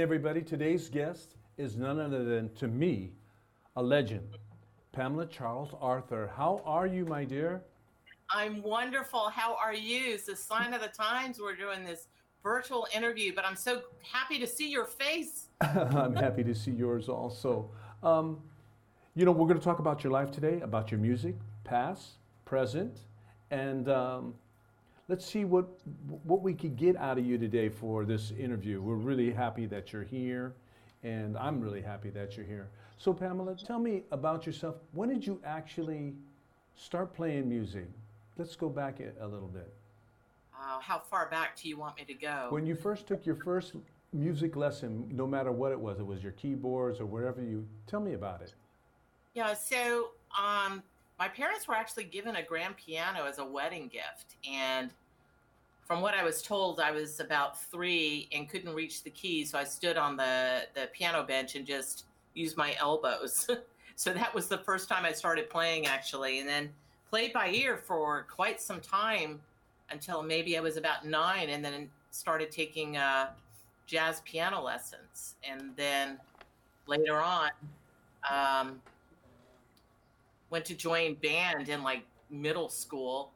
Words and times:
Everybody. 0.00 0.40
Today's 0.40 0.88
guest 0.88 1.34
is 1.58 1.76
none 1.76 2.00
other 2.00 2.24
than, 2.24 2.54
to 2.54 2.66
me, 2.66 3.12
a 3.76 3.82
legend, 3.82 4.38
Pamela 4.92 5.26
Charles 5.26 5.74
Arthur. 5.78 6.32
How 6.34 6.62
are 6.64 6.86
you, 6.86 7.04
my 7.04 7.22
dear? 7.26 7.60
I'm 8.30 8.62
wonderful. 8.62 9.28
How 9.28 9.58
are 9.62 9.74
you? 9.74 10.14
It's 10.14 10.26
a 10.28 10.36
sign 10.36 10.72
of 10.72 10.80
the 10.80 10.88
times 10.88 11.38
we're 11.38 11.54
doing 11.54 11.84
this 11.84 12.08
virtual 12.42 12.86
interview, 12.96 13.34
but 13.34 13.44
I'm 13.44 13.56
so 13.56 13.82
happy 14.10 14.38
to 14.38 14.46
see 14.46 14.70
your 14.70 14.86
face. 14.86 15.48
I'm 15.60 16.16
happy 16.16 16.44
to 16.44 16.54
see 16.54 16.70
yours 16.70 17.10
also. 17.10 17.70
Um, 18.02 18.38
you 19.14 19.26
know, 19.26 19.32
we're 19.32 19.48
going 19.48 19.58
to 19.58 19.64
talk 19.64 19.80
about 19.80 20.02
your 20.02 20.14
life 20.14 20.30
today, 20.30 20.62
about 20.62 20.90
your 20.90 20.98
music, 20.98 21.34
past, 21.62 22.12
present, 22.46 23.00
and 23.50 23.90
um, 23.90 24.32
let's 25.10 25.26
see 25.26 25.44
what 25.44 25.66
what 26.22 26.40
we 26.40 26.54
could 26.54 26.76
get 26.76 26.96
out 26.96 27.18
of 27.18 27.26
you 27.26 27.36
today 27.36 27.68
for 27.68 28.04
this 28.04 28.30
interview. 28.30 28.80
We're 28.80 28.94
really 28.94 29.32
happy 29.32 29.66
that 29.66 29.92
you're 29.92 30.04
here, 30.04 30.54
and 31.02 31.36
I'm 31.36 31.60
really 31.60 31.82
happy 31.82 32.10
that 32.10 32.36
you're 32.36 32.46
here. 32.46 32.68
So, 32.96 33.12
Pamela, 33.12 33.56
tell 33.56 33.80
me 33.80 34.04
about 34.12 34.46
yourself. 34.46 34.76
When 34.92 35.08
did 35.08 35.26
you 35.26 35.40
actually 35.44 36.14
start 36.76 37.12
playing 37.12 37.48
music? 37.48 37.88
Let's 38.38 38.54
go 38.54 38.68
back 38.68 39.00
a, 39.00 39.24
a 39.24 39.26
little 39.26 39.48
bit. 39.48 39.74
Uh, 40.54 40.78
how 40.80 41.00
far 41.00 41.28
back 41.28 41.56
do 41.60 41.68
you 41.68 41.76
want 41.76 41.96
me 41.96 42.04
to 42.04 42.14
go? 42.14 42.46
When 42.50 42.64
you 42.64 42.76
first 42.76 43.08
took 43.08 43.26
your 43.26 43.34
first 43.34 43.74
music 44.12 44.54
lesson, 44.54 45.08
no 45.10 45.26
matter 45.26 45.50
what 45.50 45.72
it 45.72 45.80
was, 45.80 45.98
it 45.98 46.06
was 46.06 46.22
your 46.22 46.32
keyboards 46.32 47.00
or 47.00 47.06
whatever 47.06 47.42
you. 47.42 47.66
Tell 47.88 48.00
me 48.00 48.12
about 48.12 48.42
it. 48.42 48.54
Yeah, 49.34 49.54
so 49.54 50.10
um, 50.38 50.82
my 51.20 51.28
parents 51.28 51.68
were 51.68 51.74
actually 51.74 52.04
given 52.04 52.36
a 52.36 52.42
grand 52.42 52.78
piano 52.78 53.26
as 53.26 53.38
a 53.38 53.44
wedding 53.44 53.88
gift, 53.88 54.36
and 54.50 54.90
from 55.84 56.00
what 56.00 56.14
I 56.14 56.24
was 56.24 56.40
told, 56.40 56.80
I 56.80 56.92
was 56.92 57.20
about 57.20 57.60
three 57.60 58.26
and 58.32 58.48
couldn't 58.48 58.74
reach 58.74 59.02
the 59.02 59.10
keys, 59.10 59.50
so 59.50 59.58
I 59.58 59.64
stood 59.64 59.98
on 59.98 60.16
the 60.16 60.62
the 60.74 60.88
piano 60.94 61.22
bench 61.22 61.56
and 61.56 61.66
just 61.66 62.06
used 62.32 62.56
my 62.56 62.74
elbows. 62.80 63.50
so 63.96 64.14
that 64.14 64.34
was 64.34 64.48
the 64.48 64.58
first 64.58 64.88
time 64.88 65.04
I 65.04 65.12
started 65.12 65.50
playing, 65.50 65.86
actually, 65.86 66.40
and 66.40 66.48
then 66.48 66.70
played 67.10 67.34
by 67.34 67.50
ear 67.50 67.76
for 67.76 68.26
quite 68.34 68.58
some 68.58 68.80
time 68.80 69.40
until 69.90 70.22
maybe 70.22 70.56
I 70.56 70.60
was 70.62 70.78
about 70.78 71.04
nine, 71.04 71.50
and 71.50 71.62
then 71.62 71.90
started 72.12 72.50
taking 72.50 72.96
uh, 72.96 73.28
jazz 73.86 74.22
piano 74.24 74.62
lessons, 74.62 75.34
and 75.46 75.76
then 75.76 76.18
later 76.86 77.20
on. 77.20 77.50
Um, 78.30 78.80
went 80.50 80.64
to 80.66 80.74
join 80.74 81.14
band 81.14 81.68
in 81.68 81.82
like 81.82 82.02
middle 82.28 82.68
school 82.68 83.32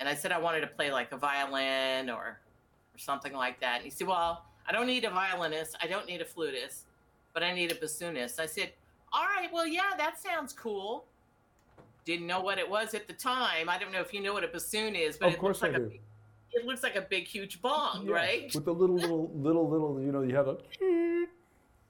and 0.00 0.08
I 0.08 0.14
said 0.14 0.32
I 0.32 0.38
wanted 0.38 0.60
to 0.60 0.66
play 0.68 0.92
like 0.92 1.12
a 1.12 1.16
violin 1.16 2.08
or 2.10 2.38
or 2.94 2.98
something 2.98 3.32
like 3.32 3.60
that. 3.60 3.76
And 3.76 3.84
he 3.84 3.90
said, 3.90 4.06
Well, 4.06 4.44
I 4.66 4.72
don't 4.72 4.86
need 4.86 5.04
a 5.04 5.10
violinist, 5.10 5.76
I 5.82 5.86
don't 5.86 6.06
need 6.06 6.20
a 6.20 6.24
flutist, 6.24 6.84
but 7.34 7.42
I 7.42 7.52
need 7.52 7.72
a 7.72 7.74
bassoonist. 7.74 8.38
I 8.38 8.46
said, 8.46 8.72
All 9.12 9.24
right, 9.24 9.48
well, 9.52 9.66
yeah, 9.66 9.90
that 9.96 10.20
sounds 10.20 10.52
cool. 10.52 11.04
Didn't 12.04 12.26
know 12.26 12.40
what 12.40 12.58
it 12.58 12.68
was 12.68 12.94
at 12.94 13.06
the 13.06 13.12
time. 13.12 13.68
I 13.68 13.78
don't 13.78 13.92
know 13.92 14.00
if 14.00 14.14
you 14.14 14.22
know 14.22 14.32
what 14.32 14.44
a 14.44 14.48
bassoon 14.48 14.94
is, 14.94 15.16
but 15.18 15.28
of 15.28 15.34
it 15.34 15.38
course 15.40 15.60
looks 15.62 15.74
like 15.74 15.80
I 15.80 15.84
a 15.84 15.86
do. 15.86 15.90
big, 15.90 16.00
it 16.52 16.64
looks 16.66 16.82
like 16.82 16.96
a 16.96 17.02
big, 17.02 17.26
huge 17.26 17.60
bong, 17.60 18.06
Yeah, 18.06 18.14
right? 18.14 18.54
With 18.54 18.64
the 18.64 18.72
little, 18.72 18.96
little, 18.96 19.30
little, 19.34 19.68
little, 19.68 20.00
you 20.00 20.12
know, 20.12 20.22
you 20.22 20.34
have 20.34 20.48
a. 20.48 20.58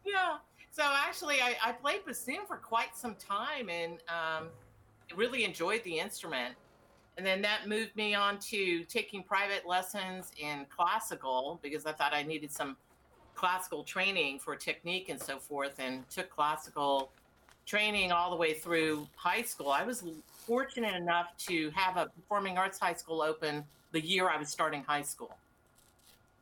Yeah. 0.05 0.39
So 0.71 0.83
actually, 0.85 1.37
I, 1.43 1.57
I 1.63 1.73
played 1.73 2.05
bassoon 2.07 2.47
for 2.47 2.57
quite 2.57 2.97
some 2.97 3.15
time 3.17 3.69
and 3.69 3.99
um, 4.09 4.49
really 5.17 5.45
enjoyed 5.45 5.83
the 5.85 5.99
instrument. 5.99 6.55
And 7.17 7.27
then 7.27 7.43
that 7.43 7.69
moved 7.69 7.97
me 7.97 8.15
on 8.15 8.39
to 8.41 8.85
taking 8.85 9.23
private 9.23 9.67
lessons 9.67 10.31
in 10.39 10.67
classical 10.75 11.59
because 11.63 11.85
I 11.85 11.93
thought 11.93 12.15
I 12.15 12.23
needed 12.23 12.53
some 12.53 12.77
classical 13.35 13.85
training 13.85 14.39
for 14.39 14.57
technique 14.57 15.09
and 15.09 15.21
so 15.21 15.39
forth, 15.39 15.79
and 15.79 16.09
took 16.11 16.29
classical 16.29 17.13
training 17.67 18.11
all 18.11 18.31
the 18.31 18.37
way 18.37 18.55
through 18.55 19.07
high 19.15 19.43
school. 19.43 19.71
I 19.71 19.85
was 19.85 20.03
fortunate 20.47 20.95
enough 20.95 21.37
to 21.47 21.71
have 21.71 21.97
a 21.97 22.07
performing 22.07 22.59
arts 22.59 22.79
high 22.79 22.95
school 22.95 23.23
open 23.23 23.65
the 23.93 24.01
year 24.01 24.29
I 24.29 24.37
was 24.37 24.49
starting 24.49 24.83
high 24.83 25.03
school. 25.03 25.37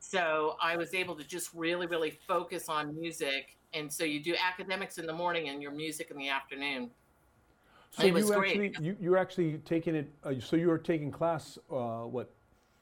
So 0.00 0.56
I 0.62 0.76
was 0.76 0.94
able 0.94 1.16
to 1.16 1.24
just 1.24 1.50
really, 1.52 1.86
really 1.86 2.18
focus 2.26 2.68
on 2.68 2.98
music. 2.98 3.56
And 3.74 3.92
so 3.92 4.04
you 4.04 4.22
do 4.22 4.34
academics 4.42 4.98
in 4.98 5.06
the 5.06 5.12
morning 5.12 5.48
and 5.48 5.60
your 5.60 5.72
music 5.72 6.10
in 6.10 6.16
the 6.16 6.28
afternoon. 6.28 6.90
So 7.90 8.06
It 8.06 8.14
you 8.14 8.26
great. 8.26 8.50
actually, 8.50 8.74
you, 8.84 8.96
you're 9.00 9.16
actually 9.16 9.58
taking 9.58 9.94
it. 9.94 10.12
Uh, 10.22 10.34
so 10.40 10.56
you 10.56 10.68
were 10.68 10.78
taking 10.78 11.10
class, 11.10 11.58
uh, 11.70 12.02
what, 12.02 12.30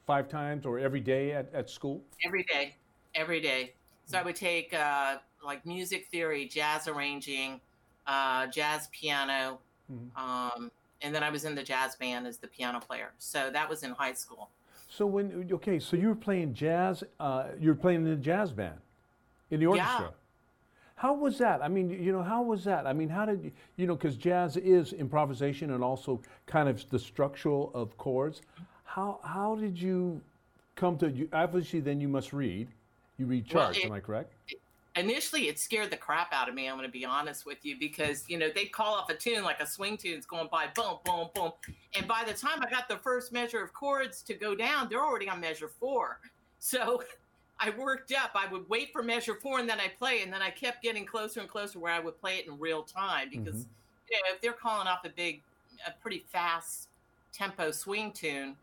five 0.07 0.29
times 0.29 0.67
or 0.67 0.79
every 0.79 1.01
day 1.01 1.33
at, 1.33 1.53
at 1.55 1.71
school? 1.71 2.03
every 2.25 2.43
day, 2.45 2.75
every 3.15 3.41
day. 3.41 3.75
So 4.07 4.19
I 4.19 4.23
would 4.23 4.37
take 4.37 4.75
uh, 4.75 5.19
like 5.43 5.65
music 5.65 6.09
theory, 6.11 6.47
jazz 6.47 6.89
arranging, 6.89 7.61
uh, 8.07 8.47
jazz 8.49 8.89
piano, 8.93 9.61
Mhm. 9.91 10.17
um, 10.17 10.71
and 11.03 11.15
then 11.15 11.23
I 11.23 11.31
was 11.31 11.45
in 11.45 11.55
the 11.55 11.63
jazz 11.63 11.97
band 11.97 12.27
as 12.27 12.39
the 12.39 12.49
piano 12.49 12.81
player. 12.81 13.13
So 13.19 13.51
that 13.51 13.69
was 13.69 13.83
in 13.83 13.91
high 13.93 14.15
school. 14.15 14.51
So 14.89 15.07
when 15.07 15.49
okay, 15.53 15.79
so 15.79 15.97
you 15.97 16.09
were 16.09 16.15
playing 16.15 16.55
jazz. 16.55 17.05
Uh, 17.21 17.49
you 17.59 17.69
were 17.69 17.75
playing 17.75 18.05
in 18.05 18.11
the 18.11 18.17
jazz 18.17 18.53
band, 18.53 18.79
in 19.51 19.61
the 19.61 19.67
orchestra. 19.67 20.13
How 20.97 21.13
was 21.13 21.39
that? 21.39 21.63
I 21.63 21.69
mean, 21.69 21.91
you 21.91 22.13
know, 22.13 22.23
how 22.23 22.43
was 22.43 22.65
that? 22.65 22.87
I 22.87 22.93
mean, 22.93 23.09
how 23.09 23.27
did 23.27 23.43
you, 23.45 23.53
you 23.77 23.87
know, 23.87 23.97
because 23.97 24.17
jazz 24.17 24.57
is 24.57 24.93
improvisation 24.93 25.73
and 25.73 25.83
also 25.83 26.21
kind 26.47 26.69
of 26.69 26.89
the 26.91 26.99
structural 26.99 27.71
of 27.75 27.97
chords. 27.99 28.43
How 28.85 29.19
how 29.25 29.57
did 29.57 29.81
you 29.81 30.21
come 30.77 30.97
to? 30.99 31.11
You, 31.11 31.29
obviously, 31.33 31.81
then 31.81 32.01
you 32.01 32.09
must 32.09 32.33
read. 32.33 32.69
You 33.19 33.27
read 33.27 33.53
Well, 33.53 33.71
it- 33.71 33.85
am 33.85 33.93
I 33.93 34.01
correct? 34.01 34.33
Initially, 34.97 35.49
it 35.49 35.59
scared 35.59 35.91
the 35.91 35.97
crap 35.97 36.33
out 36.33 36.49
of 36.49 36.55
me. 36.55 36.69
I'm 36.69 36.77
going 36.77 36.87
to 36.87 36.93
be 36.93 37.05
honest 37.05 37.45
with 37.45 37.59
you 37.65 37.77
because 37.77 38.25
you 38.29 38.39
know 38.39 38.49
they 38.55 38.67
call 38.67 38.95
off 38.95 39.11
a 39.11 39.15
tune 39.15 39.43
like 39.43 39.59
a 39.59 39.67
swing 39.67 39.97
tune's 39.97 40.25
going 40.25 40.49
by, 40.53 40.69
boom, 40.73 40.99
boom, 41.05 41.31
boom, 41.35 41.51
and 41.97 42.07
by 42.07 42.23
the 42.25 42.33
time 42.33 42.63
I 42.63 42.71
got 42.71 42.89
the 42.89 42.99
first 42.99 43.33
measure 43.33 43.61
of 43.61 43.73
chords 43.73 44.23
to 44.23 44.35
go 44.35 44.55
down, 44.55 44.89
they're 44.89 45.03
already 45.05 45.29
on 45.29 45.41
measure 45.41 45.67
four. 45.67 46.21
So 46.61 47.03
I 47.61 47.71
worked 47.71 48.13
up. 48.13 48.33
I 48.35 48.51
would 48.51 48.69
wait 48.69 48.93
for 48.93 49.03
measure 49.03 49.35
four 49.35 49.59
and 49.59 49.69
then 49.69 49.81
I 49.81 49.89
play, 49.89 50.23
and 50.23 50.33
then 50.33 50.43
I 50.43 50.51
kept 50.51 50.83
getting 50.83 51.07
closer 51.07 51.41
and 51.41 51.49
closer 51.49 51.79
where 51.79 51.93
I 51.93 52.01
would 52.01 52.21
play 52.21 52.39
it 52.39 52.47
in 52.47 52.59
real 52.59 52.83
time 52.83 53.31
mm-hmm. 53.31 53.45
because 53.45 53.67
you 54.11 54.17
know 54.17 54.35
if 54.35 54.41
they're 54.41 54.53
calling 54.53 54.87
off 54.87 55.05
a 55.05 55.09
big, 55.11 55.41
a 55.87 55.93
pretty 56.03 56.25
fast 56.31 56.89
tempo 57.33 57.71
swing 57.71 58.13
tune, 58.13 58.57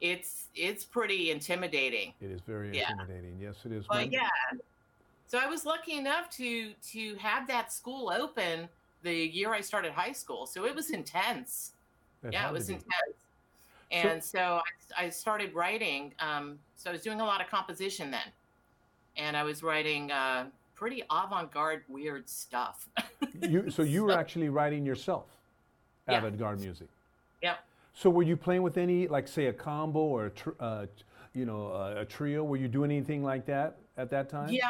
it's 0.00 0.46
it's 0.54 0.84
pretty 0.84 1.30
intimidating. 1.30 2.12
It 2.20 2.30
is 2.30 2.40
very 2.46 2.76
Yeah. 2.76 2.90
intimidating. 2.90 3.38
Yes, 3.40 3.56
it 3.64 3.72
is. 3.72 3.88
Well, 3.88 4.00
When- 4.00 4.12
yeah. 4.12 4.28
So 5.28 5.38
I 5.38 5.46
was 5.46 5.64
lucky 5.66 5.94
enough 5.94 6.30
to 6.36 6.72
to 6.92 7.14
have 7.16 7.48
that 7.48 7.72
school 7.72 8.10
open 8.10 8.68
the 9.02 9.14
year 9.14 9.52
I 9.52 9.60
started 9.60 9.92
high 9.92 10.12
school. 10.12 10.46
So 10.46 10.64
it 10.66 10.74
was 10.74 10.90
intense. 10.90 11.72
it 12.22 12.32
yeah, 12.32 12.48
it 12.48 12.52
was 12.52 12.68
intense. 12.68 13.25
And 13.90 14.22
so, 14.22 14.60
I, 14.96 15.04
I 15.06 15.08
started 15.10 15.54
writing. 15.54 16.14
Um, 16.20 16.58
so 16.76 16.90
I 16.90 16.92
was 16.92 17.02
doing 17.02 17.20
a 17.20 17.24
lot 17.24 17.40
of 17.40 17.48
composition 17.48 18.10
then, 18.10 18.28
and 19.16 19.36
I 19.36 19.42
was 19.44 19.62
writing 19.62 20.10
uh, 20.10 20.46
pretty 20.74 21.02
avant-garde, 21.10 21.82
weird 21.88 22.28
stuff. 22.28 22.88
you, 23.48 23.70
so 23.70 23.82
you 23.82 24.04
were 24.04 24.12
actually 24.12 24.48
writing 24.48 24.84
yourself 24.84 25.26
Yeah. 26.08 26.18
avant-garde 26.18 26.60
music. 26.60 26.88
Yeah. 27.42 27.54
So 27.94 28.10
were 28.10 28.22
you 28.24 28.36
playing 28.36 28.62
with 28.62 28.76
any, 28.76 29.08
like 29.08 29.26
say 29.26 29.46
a 29.46 29.52
combo 29.52 30.00
or 30.00 30.26
a 30.26 30.30
tr- 30.30 30.50
uh, 30.60 30.86
you 31.32 31.46
know 31.46 31.68
a, 31.68 32.00
a 32.02 32.04
trio? 32.04 32.44
Were 32.44 32.56
you 32.56 32.68
doing 32.68 32.90
anything 32.90 33.22
like 33.24 33.46
that 33.46 33.78
at 33.96 34.10
that 34.10 34.28
time? 34.28 34.50
Yeah, 34.50 34.68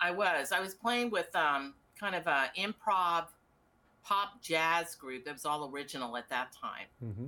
I 0.00 0.10
was. 0.10 0.52
I 0.52 0.60
was 0.60 0.74
playing 0.74 1.10
with 1.10 1.34
um, 1.34 1.74
kind 1.98 2.14
of 2.14 2.26
a 2.26 2.50
improv 2.56 3.26
pop 4.04 4.40
jazz 4.42 4.94
group 4.94 5.24
that 5.24 5.34
was 5.34 5.44
all 5.44 5.68
original 5.72 6.16
at 6.16 6.28
that 6.30 6.52
time. 6.52 6.86
hmm 7.00 7.26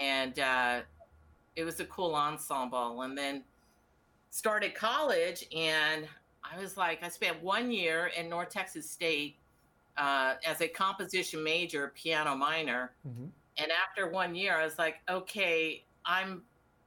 and 0.00 0.38
uh, 0.38 0.80
it 1.56 1.64
was 1.64 1.80
a 1.80 1.84
cool 1.86 2.14
ensemble. 2.14 3.02
And 3.02 3.16
then 3.16 3.44
started 4.30 4.74
college, 4.74 5.44
and 5.54 6.08
I 6.42 6.60
was 6.60 6.76
like, 6.76 7.02
I 7.02 7.08
spent 7.08 7.42
one 7.42 7.70
year 7.70 8.10
in 8.16 8.28
North 8.28 8.50
Texas 8.50 8.90
State 8.90 9.36
uh, 9.96 10.34
as 10.44 10.60
a 10.60 10.68
composition 10.68 11.42
major, 11.42 11.92
piano 11.94 12.34
minor. 12.36 12.92
hmm 13.02 13.26
And 13.56 13.70
after 13.70 14.10
one 14.10 14.34
year, 14.34 14.56
I 14.56 14.64
was 14.64 14.78
like, 14.78 14.96
okay, 15.08 15.84
I'm 16.04 16.42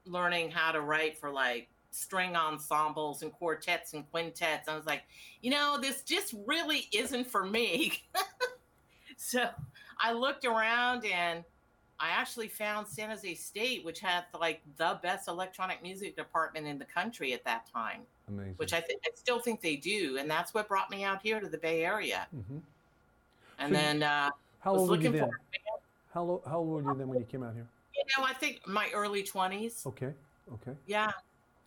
learning 0.05 0.51
how 0.51 0.71
to 0.71 0.81
write 0.81 1.17
for 1.17 1.31
like 1.31 1.69
string 1.91 2.35
ensembles 2.35 3.23
and 3.23 3.31
quartets 3.31 3.93
and 3.93 4.09
quintets. 4.11 4.67
I 4.67 4.75
was 4.75 4.85
like, 4.85 5.03
you 5.41 5.49
know, 5.49 5.77
this 5.81 6.03
just 6.03 6.35
really 6.45 6.87
isn't 6.93 7.27
for 7.27 7.45
me. 7.45 8.03
so 9.17 9.49
I 9.99 10.13
looked 10.13 10.45
around 10.45 11.05
and 11.05 11.43
I 11.99 12.09
actually 12.09 12.47
found 12.47 12.87
San 12.87 13.09
Jose 13.09 13.33
State, 13.35 13.83
which 13.83 13.99
had 13.99 14.25
like 14.39 14.61
the 14.77 14.99
best 15.01 15.27
electronic 15.27 15.81
music 15.81 16.15
department 16.15 16.67
in 16.67 16.77
the 16.77 16.85
country 16.85 17.33
at 17.33 17.43
that 17.45 17.65
time, 17.73 18.01
Amazing. 18.27 18.53
which 18.57 18.73
I, 18.73 18.81
th- 18.81 18.99
I 19.05 19.09
still 19.15 19.39
think 19.39 19.61
they 19.61 19.75
do. 19.75 20.17
And 20.17 20.29
that's 20.29 20.53
what 20.53 20.67
brought 20.67 20.91
me 20.91 21.03
out 21.03 21.21
here 21.21 21.39
to 21.39 21.47
the 21.47 21.57
Bay 21.57 21.83
Area. 21.83 22.27
hmm 22.31 22.57
And 23.57 23.69
So 23.69 23.73
then 23.73 24.03
uh, 24.03 24.29
How 24.59 24.73
was 24.73 24.81
old 24.81 24.89
were 24.91 24.95
you 24.97 25.03
looking 25.09 25.21
then? 25.21 25.29
for, 25.31 25.39
How, 26.13 26.23
lo- 26.23 26.43
how 26.45 26.57
old 26.59 26.67
were 26.69 26.81
you 26.91 26.97
then 26.97 27.07
when 27.07 27.19
you 27.19 27.25
came 27.25 27.43
out 27.43 27.53
here? 27.55 27.67
you 27.95 28.03
know, 28.17 28.23
I 28.25 28.33
think 28.33 28.67
my 28.67 28.89
early 28.93 29.23
20s. 29.23 29.85
Okay. 29.87 30.13
Okay. 30.53 30.77
Yeah. 30.85 31.11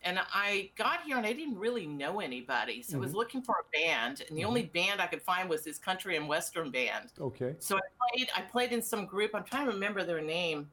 And 0.02 0.18
I 0.32 0.70
got 0.76 1.02
here 1.02 1.16
and 1.16 1.26
I 1.26 1.32
didn't 1.32 1.58
really 1.58 1.86
know 1.86 2.20
anybody. 2.20 2.82
So 2.82 2.96
I 2.96 3.00
was 3.00 3.12
Mhm. 3.12 3.16
looking 3.16 3.42
for 3.42 3.56
a 3.56 3.78
band, 3.78 4.22
and 4.28 4.36
the 4.36 4.44
only 4.44 4.62
band 4.62 5.00
I 5.00 5.06
could 5.06 5.22
find 5.22 5.48
was 5.48 5.62
this 5.62 5.78
country 5.78 6.16
and 6.16 6.26
western 6.28 6.70
band. 6.70 7.12
Okay. 7.20 7.54
So 7.58 7.76
I 7.76 7.80
played. 7.98 8.30
I 8.34 8.42
played 8.42 8.72
in 8.72 8.82
some 8.82 9.06
group. 9.06 9.34
I'm 9.34 9.44
trying 9.44 9.66
to 9.66 9.72
remember 9.72 10.02
their 10.04 10.20
name. 10.22 10.70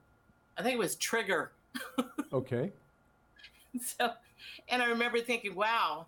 I 0.58 0.64
think 0.64 0.76
it 0.76 0.80
was 0.80 0.96
Trigger. 0.96 1.52
Okay. 2.34 2.72
So, 3.80 4.12
and 4.70 4.82
I 4.82 4.88
remember 4.88 5.20
thinking, 5.20 5.54
wow. 5.54 6.08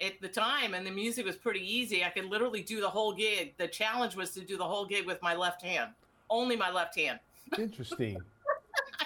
At 0.00 0.20
the 0.20 0.26
time, 0.26 0.74
and 0.74 0.84
the 0.84 0.90
music 0.90 1.24
was 1.24 1.36
pretty 1.36 1.60
easy. 1.60 2.02
I 2.04 2.08
could 2.08 2.24
literally 2.24 2.60
do 2.60 2.80
the 2.80 2.90
whole 2.90 3.12
gig. 3.12 3.56
The 3.56 3.68
challenge 3.68 4.16
was 4.16 4.30
to 4.34 4.40
do 4.40 4.56
the 4.56 4.64
whole 4.64 4.84
gig 4.84 5.06
with 5.06 5.22
my 5.22 5.36
left 5.36 5.62
hand, 5.62 5.92
only 6.28 6.56
my 6.56 6.72
left 6.72 6.98
hand. 6.98 7.20
Interesting. 7.56 8.20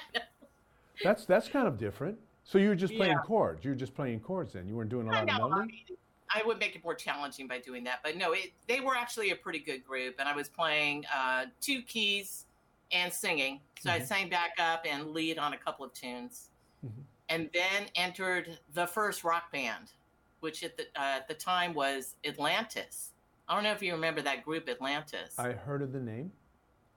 That's 1.04 1.26
that's 1.26 1.48
kind 1.48 1.68
of 1.68 1.76
different. 1.76 2.18
So 2.46 2.58
you 2.58 2.68
were 2.68 2.76
just 2.76 2.94
playing 2.94 3.12
Yeah. 3.14 3.18
chords. 3.24 3.64
You 3.64 3.72
were 3.72 3.76
just 3.76 3.92
playing 3.92 4.20
chords 4.20 4.52
then. 4.52 4.68
You 4.68 4.76
weren't 4.76 4.88
doing 4.88 5.08
a 5.08 5.10
lot 5.10 5.22
of 5.22 5.26
know, 5.28 5.34
I 5.34 5.38
melody. 5.48 5.84
mean, 5.88 5.98
I 6.32 6.42
would 6.46 6.58
make 6.60 6.76
it 6.76 6.84
more 6.84 6.94
challenging 6.94 7.48
by 7.48 7.58
doing 7.58 7.82
that, 7.84 8.00
but 8.04 8.16
no, 8.16 8.32
it, 8.34 8.52
they 8.68 8.78
were 8.80 8.94
actually 8.94 9.30
a 9.30 9.36
pretty 9.36 9.58
good 9.58 9.84
group, 9.84 10.16
and 10.20 10.28
I 10.28 10.34
was 10.34 10.48
playing 10.48 11.04
uh, 11.12 11.46
two 11.60 11.82
keys 11.82 12.46
and 12.92 13.12
singing. 13.12 13.60
So 13.80 13.90
I 13.90 13.98
Mhm. 13.98 14.06
sang 14.06 14.28
back 14.28 14.52
up 14.60 14.86
and 14.86 15.10
lead 15.10 15.38
on 15.38 15.54
a 15.54 15.58
couple 15.58 15.84
of 15.84 15.92
tunes, 15.92 16.50
Mhm. 16.84 17.02
and 17.30 17.50
then 17.52 17.88
entered 17.96 18.60
the 18.74 18.86
first 18.86 19.24
rock 19.24 19.50
band, 19.50 19.92
which 20.38 20.62
at 20.62 20.76
the 20.76 20.84
uh, 20.94 21.16
at 21.18 21.26
the 21.26 21.34
time 21.34 21.74
was 21.74 22.14
Atlantis. 22.24 23.12
I 23.48 23.54
don't 23.56 23.64
know 23.64 23.72
if 23.72 23.82
you 23.82 23.92
remember 23.92 24.22
that 24.22 24.44
group, 24.44 24.68
Atlantis. 24.68 25.36
I 25.36 25.52
heard 25.52 25.82
of 25.82 25.92
the 25.92 26.00
name. 26.00 26.32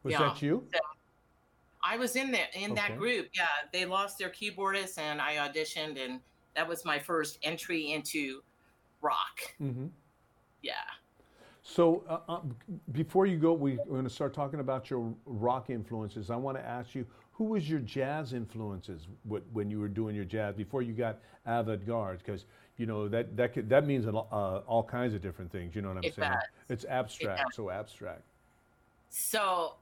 Was 0.03 0.11
Yeah. 0.13 0.19
that 0.29 0.41
you? 0.43 0.67
I 1.83 1.97
was 1.97 2.15
in 2.15 2.31
there 2.31 2.47
in 2.53 2.71
Okay. 2.71 2.81
that 2.81 2.97
group. 2.97 3.27
Yeah, 3.33 3.47
they 3.71 3.85
lost 3.85 4.17
their 4.17 4.29
keyboardist, 4.29 4.97
and 4.97 5.21
I 5.21 5.35
auditioned, 5.35 6.03
and 6.03 6.19
that 6.55 6.67
was 6.67 6.83
my 6.85 6.99
first 6.99 7.39
entry 7.43 7.91
into 7.93 8.41
rock. 9.01 9.39
Mm-hmm. 9.61 9.87
Yeah. 10.61 10.73
So 11.61 12.03
uh, 12.09 12.19
uh, 12.27 12.41
before 12.91 13.25
you 13.27 13.37
go, 13.37 13.53
we, 13.53 13.77
we're 13.77 13.85
going 13.85 14.03
to 14.03 14.09
start 14.09 14.33
talking 14.33 14.59
about 14.59 14.89
your 14.89 15.13
rock 15.25 15.69
influences. 15.69 16.29
I 16.29 16.35
want 16.35 16.57
to 16.57 16.65
ask 16.65 16.95
you, 16.95 17.05
who 17.31 17.45
was 17.45 17.69
your 17.69 17.79
jazz 17.79 18.33
influences 18.33 19.07
when 19.53 19.69
you 19.69 19.79
were 19.79 19.87
doing 19.87 20.15
your 20.15 20.25
jazz 20.25 20.55
before 20.55 20.81
you 20.81 20.93
got 20.93 21.19
avant-garde? 21.45 22.17
Because 22.17 22.45
you 22.77 22.85
know 22.85 23.07
that 23.07 23.37
that 23.37 23.53
could, 23.53 23.69
that 23.69 23.85
means 23.85 24.05
uh, 24.07 24.11
all 24.11 24.83
kinds 24.83 25.13
of 25.13 25.21
different 25.21 25.51
things. 25.51 25.75
You 25.75 25.81
know 25.81 25.89
what 25.89 25.97
I'm 25.97 26.03
It 26.03 26.15
saying? 26.15 26.31
does. 26.31 26.41
It's 26.69 26.85
abstract, 26.85 27.43
does. 27.49 27.55
so 27.55 27.69
abstract. 27.69 28.23
So 29.09 29.75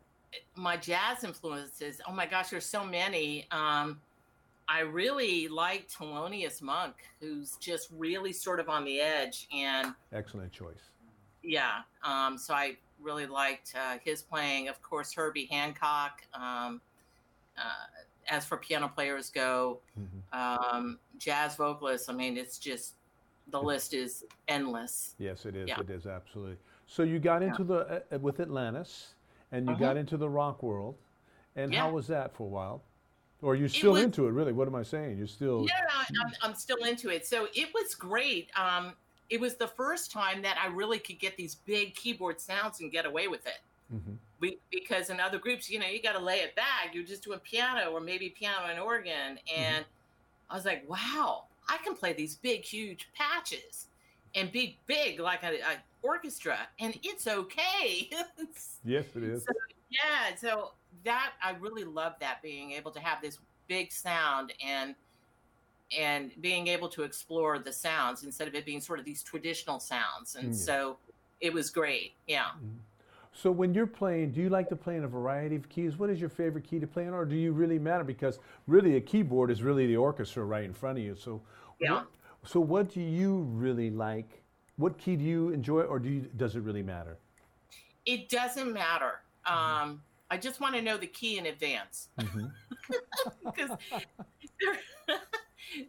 my 0.56 0.78
jazz 0.78 1.24
influences, 1.24 2.02
oh 2.08 2.12
my 2.12 2.26
gosh, 2.26 2.50
there's 2.50 2.66
so 2.66 2.86
many. 2.86 3.48
Um, 3.52 4.00
I 4.70 4.82
really 4.82 5.48
like 5.48 5.88
Thelonious 5.90 6.62
Monk, 6.62 6.96
who's 7.22 7.56
just 7.58 7.90
really 7.96 8.34
sort 8.34 8.60
of 8.60 8.68
on 8.70 8.84
the 8.84 9.00
edge. 9.00 9.48
And 9.54 9.94
Excellent 10.12 10.52
choice. 10.52 10.90
yeah, 11.44 11.82
um, 12.04 12.38
so 12.38 12.54
I 12.54 12.78
really 13.02 13.28
liked 13.28 13.74
uh, 13.78 13.98
his 14.04 14.22
playing. 14.22 14.68
Of 14.68 14.82
course, 14.82 15.14
Herbie 15.14 15.46
Hancock. 15.46 16.24
Um, 16.34 16.82
uh, 17.58 17.62
as 18.30 18.46
for 18.46 18.58
piano 18.58 18.90
players 18.94 19.30
go, 19.30 19.80
Mhm. 19.98 20.38
um, 20.38 21.00
jazz 21.18 21.56
vocalists, 21.56 22.10
I 22.10 22.14
mean, 22.14 22.36
it's 22.38 22.60
just 22.60 22.96
the 23.48 23.62
list 23.62 23.94
is 23.94 24.26
endless. 24.50 25.16
Yes, 25.18 25.46
it 25.46 25.56
is. 25.56 25.70
Yeah. 25.70 25.80
It 25.80 25.90
is 25.90 26.06
absolutely. 26.06 26.58
So 26.88 27.04
you 27.04 27.20
got 27.20 27.42
into 27.42 27.64
the 27.64 28.04
uh, 28.14 28.20
with 28.20 28.42
Atlantis, 28.42 29.16
and 29.52 29.68
you 29.68 29.76
Mhm. 29.76 29.80
got 29.80 29.98
into 29.98 30.18
the 30.18 30.30
rock 30.30 30.62
world, 30.64 30.96
and 31.56 31.74
how 31.74 31.90
was 31.92 32.08
that 32.08 32.36
for 32.36 32.44
a 32.44 32.50
while? 32.50 32.82
Or 33.42 33.56
you're 33.56 33.70
still 33.70 33.94
was- 33.94 34.04
into 34.04 34.28
it, 34.28 34.32
really? 34.32 34.52
What 34.52 34.68
am 34.68 34.76
I 34.76 34.84
saying? 34.84 35.18
You're 35.18 35.28
still. 35.28 35.60
No, 35.60 35.66
no, 35.66 35.94
I- 35.94 36.06
I'm, 36.26 36.34
I'm 36.42 36.56
still 36.56 36.84
into 36.84 37.10
it. 37.10 37.26
So 37.28 37.48
it 37.54 37.72
was 37.74 37.94
great. 37.94 38.50
Um, 38.58 38.94
it 39.30 39.40
was 39.40 39.56
the 39.56 39.68
first 39.68 40.12
time 40.12 40.42
that 40.42 40.58
I 40.58 40.68
really 40.68 40.98
could 41.00 41.20
get 41.20 41.38
these 41.38 41.56
big 41.56 41.94
keyboard 41.96 42.42
sounds 42.42 42.80
and 42.80 42.92
get 42.92 43.06
away 43.06 43.28
with 43.28 43.46
it. 43.46 43.60
Mhm. 43.94 44.18
We, 44.40 44.60
because 44.72 45.10
in 45.10 45.20
other 45.20 45.38
groups, 45.38 45.70
you 45.70 45.80
know, 45.80 45.86
you 45.88 46.02
got 46.02 46.14
to 46.14 46.20
lay 46.20 46.40
it 46.40 46.56
back. 46.56 46.94
You're 46.94 47.04
just 47.04 47.24
doing 47.24 47.40
piano 47.40 47.92
or 47.92 48.00
maybe 48.00 48.30
piano 48.30 48.66
and 48.68 48.80
organ. 48.80 49.40
And 49.56 49.86
I 50.50 50.56
was 50.56 50.66
like, 50.66 50.88
wow, 50.90 51.46
I 51.70 51.78
can 51.78 51.96
play 51.96 52.14
these 52.14 52.36
big, 52.36 52.64
huge 52.64 53.10
patches 53.14 53.88
and 54.36 54.52
be 54.52 54.80
big 54.88 55.20
like 55.20 55.44
an 55.44 55.56
orchestra, 56.02 56.68
and 56.80 56.98
it's 57.04 57.28
okay. 57.28 58.10
Yes, 58.84 59.06
it 59.16 59.24
is. 59.24 59.44
So, 59.44 59.52
yeah, 59.90 60.36
so 60.36 60.72
that 61.04 61.34
I 61.44 61.52
really 61.52 61.84
love 61.84 62.14
that 62.22 62.42
being 62.42 62.72
able 62.72 62.92
to 62.92 63.00
have 63.00 63.22
this 63.22 63.40
big 63.68 63.92
sound 63.92 64.54
and 64.66 64.96
and 65.98 66.32
being 66.42 66.68
able 66.68 66.90
to 66.90 67.04
explore 67.04 67.60
the 67.60 67.72
sounds 67.72 68.24
instead 68.24 68.48
of 68.48 68.56
it 68.56 68.66
being 68.66 68.82
sort 68.82 69.00
of 69.00 69.06
these 69.06 69.24
traditional 69.24 69.80
sounds. 69.80 70.36
And 70.36 70.52
Mm. 70.52 70.56
so 70.56 71.00
it 71.40 71.54
was 71.54 71.70
great. 71.70 72.14
Yeah. 72.28 72.52
So 73.34 73.52
when 73.52 73.74
you're 73.74 73.88
playing, 73.88 74.32
do 74.32 74.42
you 74.42 74.50
like 74.50 74.68
to 74.70 74.76
play 74.76 74.98
in 74.98 75.04
a 75.04 75.08
variety 75.08 75.56
of 75.56 75.70
keys? 75.70 75.98
What 75.98 76.10
is 76.10 76.20
your 76.20 76.30
favorite 76.30 76.64
key 76.64 76.80
to 76.80 76.88
play 76.88 77.06
in, 77.06 77.14
or 77.14 77.24
do 77.24 77.36
you 77.36 77.52
really 77.52 77.78
matter? 77.80 78.04
Because 78.04 78.40
really, 78.66 78.96
a 78.96 79.02
keyboard 79.02 79.52
is 79.52 79.62
really 79.64 79.86
the 79.86 79.96
orchestra 79.98 80.44
right 80.44 80.64
in 80.64 80.74
front 80.74 80.98
of 80.98 81.04
you. 81.04 81.16
So, 81.16 81.42
Yeah. 81.80 81.94
what, 81.94 82.08
so 82.48 82.60
what 82.60 82.90
do 82.94 83.02
you 83.02 83.40
really 83.54 83.90
like? 83.90 84.42
What 84.78 84.98
key 84.98 85.16
do 85.16 85.24
you 85.24 85.50
enjoy, 85.50 85.82
or 85.82 86.00
do 86.00 86.10
you, 86.10 86.22
does 86.38 86.56
it 86.56 86.62
really 86.62 86.84
matter? 86.84 87.18
It 88.06 88.30
doesn't 88.30 88.72
matter. 88.74 89.22
Um, 89.46 90.02
I 90.30 90.38
just 90.38 90.60
want 90.62 90.76
to 90.76 90.82
know 90.82 90.98
the 90.98 91.08
key 91.08 91.38
in 91.38 91.48
advance 91.48 92.10
because 93.44 93.72
there, 94.62 94.78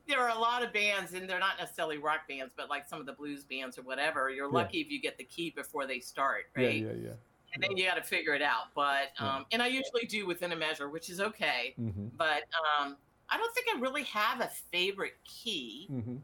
there 0.09 0.21
are 0.21 0.31
a 0.37 0.39
lot 0.39 0.65
of 0.65 0.73
bands, 0.73 1.13
and 1.13 1.29
they're 1.29 1.39
not 1.39 1.59
necessarily 1.59 1.99
rock 1.99 2.21
bands, 2.29 2.53
but 2.57 2.69
like 2.71 2.89
some 2.89 2.99
of 3.01 3.07
the 3.07 3.13
blues 3.13 3.45
bands 3.45 3.79
or 3.79 3.83
whatever. 3.83 4.31
You're 4.31 4.47
Yeah. 4.47 4.53
lucky 4.59 4.81
if 4.81 4.91
you 4.91 5.01
get 5.01 5.19
the 5.19 5.25
key 5.25 5.51
before 5.55 5.87
they 5.87 6.01
start, 6.01 6.45
right? 6.57 6.83
yeah, 6.83 6.89
yeah. 6.89 6.93
yeah. 7.05 7.11
and 7.55 7.63
then 7.63 7.77
you 7.77 7.85
got 7.85 7.95
to 7.95 8.03
figure 8.03 8.35
it 8.35 8.43
out. 8.43 8.75
But 8.75 9.13
Yeah. 9.21 9.37
um, 9.37 9.47
and 9.53 9.63
I 9.63 9.69
usually 9.69 10.07
do 10.09 10.27
within 10.27 10.53
a 10.53 10.57
measure, 10.57 10.89
which 10.89 11.11
is 11.11 11.21
okay. 11.21 11.75
hmm 11.77 12.09
But 12.17 12.43
um, 12.81 12.97
I 13.29 13.37
don't 13.37 13.55
think 13.55 13.67
I 13.75 13.81
really 13.81 14.05
have 14.05 14.41
a 14.41 14.49
favorite 14.73 15.15
key. 15.25 15.87
hmm 15.89 16.17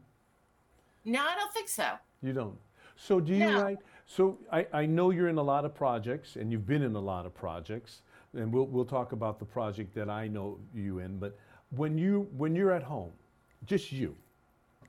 No, 1.05 1.21
I 1.21 1.35
don't 1.35 1.53
think 1.53 1.69
so. 1.69 1.87
You 2.21 2.33
don't. 2.33 2.57
So 2.95 3.19
do 3.19 3.33
you 3.33 3.39
No. 3.51 3.61
write? 3.61 3.77
So 4.07 4.37
I, 4.51 4.67
I 4.73 4.85
know 4.85 5.09
you're 5.11 5.29
in 5.29 5.37
a 5.37 5.43
lot 5.43 5.65
of 5.65 5.73
projects, 5.73 6.35
and 6.35 6.51
you've 6.51 6.65
been 6.65 6.81
in 6.81 6.95
a 6.95 6.99
lot 6.99 7.25
of 7.25 7.33
projects, 7.33 8.01
and 8.33 8.51
we'll 8.51 8.65
we'll 8.67 8.85
talk 8.85 9.11
about 9.11 9.39
the 9.39 9.45
project 9.45 9.93
that 9.95 10.09
I 10.09 10.27
know 10.27 10.59
you 10.73 10.99
in. 10.99 11.17
But 11.19 11.37
when 11.71 11.97
you 11.97 12.27
when 12.37 12.55
you're 12.55 12.71
at 12.71 12.83
home, 12.83 13.11
just 13.65 13.91
you, 13.91 14.15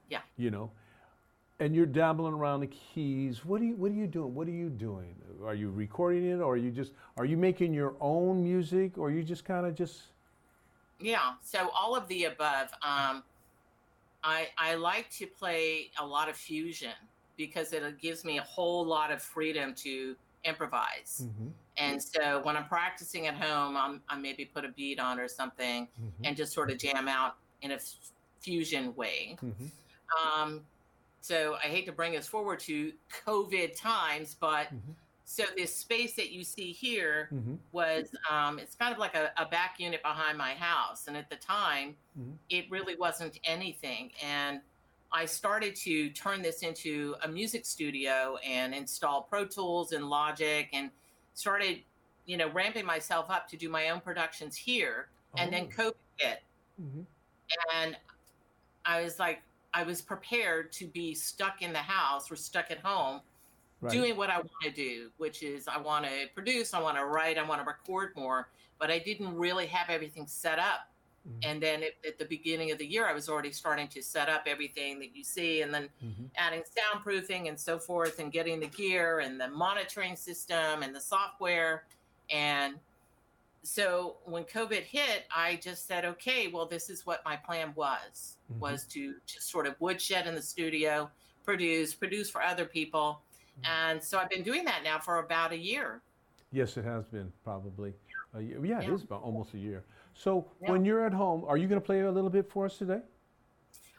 Yeah. 0.09 0.21
you 0.37 0.51
know, 0.51 0.71
and 1.61 1.75
you're 1.75 1.87
dabbling 1.87 2.35
around 2.35 2.61
the 2.61 2.67
keys, 2.69 3.45
what 3.45 3.61
are 3.61 3.65
you 3.65 3.75
what 3.77 3.91
are 3.91 3.95
you 3.95 4.07
doing? 4.07 4.35
What 4.35 4.47
are 4.49 4.53
you 4.63 4.69
doing? 4.71 5.15
Are 5.45 5.55
you 5.55 5.71
recording 5.71 6.25
it, 6.27 6.41
or 6.41 6.55
are 6.55 6.57
you 6.59 6.71
just 6.71 6.93
are 7.17 7.25
you 7.25 7.37
making 7.37 7.73
your 7.75 7.95
own 8.01 8.43
music, 8.43 8.97
or 8.99 9.11
you 9.11 9.23
just 9.23 9.45
kind 9.45 9.67
of 9.67 9.75
just 9.75 10.03
Yeah. 11.01 11.35
So 11.43 11.71
all 11.71 11.97
of 11.97 12.07
the 12.09 12.25
above. 12.25 12.71
Um, 12.83 13.23
I 14.27 14.51
I 14.59 14.75
like 14.77 15.11
to 15.13 15.27
play 15.27 15.93
a 15.99 16.07
lot 16.07 16.29
of 16.29 16.37
fusion 16.37 16.95
because 17.37 17.73
it 17.73 17.99
gives 18.01 18.25
me 18.25 18.39
a 18.39 18.43
whole 18.43 18.85
lot 18.87 19.11
of 19.13 19.23
freedom 19.23 19.75
to 19.77 20.17
improvise. 20.45 21.29
Mhm, 21.29 21.53
And 21.77 22.03
so 22.03 22.43
when 22.43 22.57
I'm 22.57 22.69
practicing 22.69 23.27
at 23.27 23.35
home, 23.37 23.77
I'm, 23.77 24.03
I 24.09 24.17
maybe 24.19 24.47
put 24.47 24.65
a 24.65 24.71
beat 24.73 24.99
on 24.99 25.21
or 25.21 25.29
something 25.29 25.89
mhm, 25.99 26.25
and 26.25 26.37
just 26.37 26.53
sort 26.55 26.71
of 26.71 26.79
jam 26.79 27.09
out 27.09 27.39
in 27.63 27.73
a 27.73 27.75
f- 27.75 28.13
fusion 28.41 28.95
way. 28.97 29.39
mhm. 29.43 29.71
Um, 30.23 30.67
so 31.21 31.57
I 31.57 31.69
hate 31.69 31.87
to 31.87 31.93
bring 31.93 32.17
us 32.17 32.29
forward 32.29 32.61
to 32.61 32.95
COVID 33.27 33.77
times, 33.77 34.35
but 34.35 34.69
Mhm. 34.73 34.97
So 35.29 35.43
this 35.57 35.75
space 35.75 36.15
that 36.15 36.31
you 36.31 36.45
see 36.45 36.71
here 36.73 37.29
Mhm. 37.33 37.59
was 37.73 38.15
um, 38.31 38.59
it's 38.61 38.77
kind 38.77 38.93
of 38.93 38.99
like 38.99 39.15
a, 39.17 39.33
a 39.37 39.45
back 39.45 39.79
unit 39.81 40.01
behind 40.03 40.39
my 40.39 40.55
house, 40.55 41.09
and 41.09 41.17
at 41.17 41.29
the 41.29 41.37
time, 41.37 41.97
Mhm. 42.19 42.39
it 42.49 42.71
really 42.71 42.95
wasn't 42.97 43.39
anything. 43.45 44.13
And 44.23 44.63
I 45.13 45.27
started 45.27 45.75
to 45.77 46.11
turn 46.11 46.43
this 46.43 46.63
into 46.63 47.17
a 47.23 47.29
music 47.29 47.67
studio 47.67 48.37
and 48.39 48.73
install 48.75 49.23
Pro 49.23 49.45
Tools 49.47 49.93
and 49.93 50.09
Logic, 50.09 50.69
and 50.73 50.91
started, 51.35 51.83
you 52.25 52.37
know, 52.37 52.49
ramping 52.51 52.87
myself 52.87 53.29
up 53.29 53.49
to 53.49 53.57
do 53.57 53.69
my 53.69 53.91
own 53.91 54.01
productions 54.01 54.57
here. 54.57 55.09
And 55.37 55.53
then 55.53 55.67
Oh. 55.67 55.83
COVID 55.83 55.95
hit, 56.19 56.43
Mhm. 56.81 57.05
and 57.75 57.99
I 58.85 59.03
was 59.03 59.19
like, 59.19 59.43
I 59.75 59.83
was 59.83 60.01
prepared 60.01 60.73
to 60.75 60.87
be 60.87 61.15
stuck 61.17 61.63
in 61.63 61.73
the 61.73 61.83
house 61.83 62.31
or 62.31 62.37
stuck 62.37 62.71
at 62.71 62.79
home 62.79 63.21
Right. 63.81 63.93
doing 63.93 64.17
what 64.17 64.31
I 64.31 64.39
want 64.39 64.51
to 64.63 64.71
do, 64.71 65.11
which 65.19 65.43
is 65.43 65.69
I 65.69 65.77
want 65.77 66.07
to 66.07 66.11
produce, 66.35 66.73
I 66.73 66.81
want 66.81 66.97
to 66.97 67.05
write, 67.05 67.37
I 67.37 67.43
want 67.43 67.61
to 67.61 67.67
record 67.67 68.17
more, 68.17 68.49
but 68.79 68.91
I 68.91 68.99
didn't 68.99 69.35
really 69.37 69.67
have 69.67 69.91
everything 69.91 70.27
set 70.27 70.59
up. 70.59 70.89
Mhm. 71.29 71.45
And 71.45 71.63
then 71.63 71.83
at, 71.83 71.93
at 72.07 72.19
the 72.19 72.25
beginning 72.25 72.71
of 72.71 72.79
the 72.79 72.87
year, 72.87 73.07
I 73.07 73.13
was 73.13 73.29
already 73.29 73.53
starting 73.53 73.87
to 73.89 74.03
set 74.03 74.31
up 74.31 74.45
everything 74.47 74.99
that 75.01 75.15
you 75.15 75.23
see, 75.23 75.61
and 75.61 75.75
then 75.75 75.91
Mhm. 76.03 76.31
adding 76.37 76.63
soundproofing 76.63 77.49
and 77.49 77.61
so 77.61 77.79
forth, 77.79 78.19
and 78.19 78.33
getting 78.33 78.61
the 78.61 78.67
gear 78.69 79.19
and 79.19 79.39
the 79.39 79.49
monitoring 79.49 80.17
system 80.17 80.83
and 80.83 80.95
the 80.95 81.01
software. 81.01 81.85
And 82.31 82.81
so 83.63 84.17
when 84.25 84.45
COVID 84.45 84.85
hit, 84.85 85.27
I 85.35 85.57
just 85.57 85.87
said, 85.87 86.07
okay, 86.07 86.49
well, 86.49 86.65
this 86.65 86.89
is 86.89 87.05
what 87.05 87.23
my 87.27 87.37
plan 87.37 87.75
was, 87.75 88.39
Mhm. 88.51 88.59
was 88.61 88.85
to 88.85 89.21
just 89.27 89.51
sort 89.51 89.67
of 89.67 89.79
woodshed 89.83 90.27
in 90.27 90.35
the 90.35 90.43
studio, 90.43 91.11
produce, 91.45 91.93
produce 91.95 92.31
for 92.31 92.43
other 92.43 92.65
people. 92.65 93.21
Mhm. 93.61 93.67
And 93.69 94.03
so 94.03 94.19
I've 94.19 94.29
been 94.31 94.43
doing 94.43 94.65
that 94.65 94.83
now 94.83 94.99
for 94.99 95.19
about 95.19 95.53
a 95.53 95.57
year. 95.59 96.03
Yes, 96.53 96.77
it 96.77 96.85
has 96.85 97.07
been 97.07 97.33
probably. 97.45 97.95
A 98.35 98.41
year. 98.41 98.65
Yeah, 98.65 98.81
it 98.81 98.89
Yeah. 98.89 98.95
is 98.95 99.03
about 99.03 99.23
almost 99.23 99.55
a 99.55 99.59
year. 99.59 99.85
So 100.15 100.51
Yeah. 100.61 100.71
when 100.73 100.85
you're 100.85 101.05
at 101.05 101.13
home, 101.13 101.45
are 101.47 101.57
you 101.57 101.67
going 101.69 101.81
to 101.81 101.85
play 101.85 102.01
a 102.01 102.11
little 102.11 102.31
bit 102.31 102.51
for 102.51 102.67
us 102.67 102.79
today? 102.79 103.01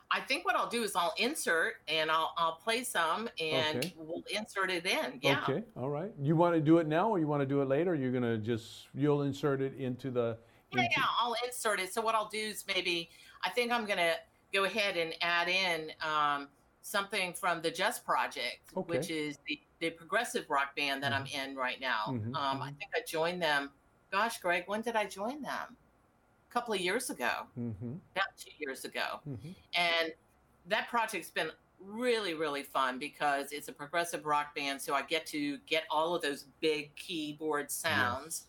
I 0.09 0.21
think 0.21 0.45
what 0.45 0.55
I'll 0.55 0.69
do 0.69 0.83
is 0.83 0.95
I'll 0.95 1.13
insert 1.17 1.81
and 1.89 2.09
I'll 2.09 2.33
I'll 2.37 2.55
play 2.55 2.83
some 2.85 3.29
and 3.41 3.77
Okay. 3.79 3.93
we'll 3.97 4.23
insert 4.29 4.71
it 4.71 4.85
in. 4.85 5.19
Yeah. 5.21 5.41
Okay, 5.43 5.65
all 5.75 5.89
right. 5.89 6.13
You 6.17 6.37
want 6.37 6.55
to 6.55 6.61
do 6.61 6.77
it 6.77 6.87
now, 6.87 7.09
or 7.09 7.19
you 7.19 7.27
want 7.27 7.41
to 7.41 7.45
do 7.45 7.61
it 7.61 7.65
later? 7.67 7.93
You're 7.93 8.11
going 8.13 8.23
to 8.23 8.37
just 8.37 8.87
you'll 8.93 9.23
insert 9.23 9.59
it 9.59 9.73
into 9.75 10.09
the. 10.09 10.37
Yeah, 10.71 10.83
into- 10.83 10.93
yeah, 10.97 11.05
I'll 11.19 11.35
insert 11.45 11.81
it. 11.81 11.93
So 11.93 11.99
what 12.01 12.15
I'll 12.15 12.29
do 12.29 12.37
is 12.39 12.65
maybe 12.67 13.09
I 13.43 13.49
think 13.49 13.71
I'm 13.73 13.85
gonna 13.85 14.15
go 14.53 14.63
ahead 14.63 14.95
and 14.95 15.13
add 15.21 15.49
in 15.49 15.91
um, 16.01 16.47
something 16.91 17.33
from 17.33 17.61
the 17.61 17.69
Just 17.69 18.05
Project, 18.05 18.73
which 18.73 19.09
is 19.09 19.37
the, 19.47 19.59
the 19.79 19.89
progressive 19.89 20.49
rock 20.49 20.75
band 20.75 21.03
that 21.03 21.11
I'm 21.11 21.25
in 21.25 21.55
right 21.55 21.79
now. 21.81 22.05
Mhm, 22.07 22.33
Um, 22.35 22.61
I 22.61 22.71
mhm. 22.71 22.77
think 22.77 22.91
I 22.95 23.01
joined 23.05 23.41
them. 23.41 23.71
Gosh, 24.09 24.39
Greg, 24.39 24.63
when 24.67 24.81
did 24.81 24.95
I 24.95 25.05
join 25.05 25.41
them? 25.41 25.75
A 26.49 26.53
couple 26.53 26.73
of 26.73 26.79
years 26.79 27.09
ago, 27.09 27.47
Mhm, 27.57 27.99
about 28.15 28.37
two 28.37 28.51
years 28.57 28.85
ago, 28.85 29.19
mhm. 29.27 29.53
and 29.73 30.13
that 30.65 30.87
project's 30.87 31.29
been 31.29 31.51
really 31.79 32.33
really 32.33 32.63
fun 32.63 32.97
because 32.97 33.51
it's 33.51 33.67
a 33.67 33.71
progressive 33.71 34.25
rock 34.25 34.55
band 34.55 34.81
so 34.81 34.95
i 34.95 35.01
get 35.03 35.27
to 35.27 35.59
get 35.67 35.83
all 35.91 36.15
of 36.15 36.23
those 36.23 36.45
big 36.59 36.93
keyboard 36.95 37.69
sounds 37.69 38.47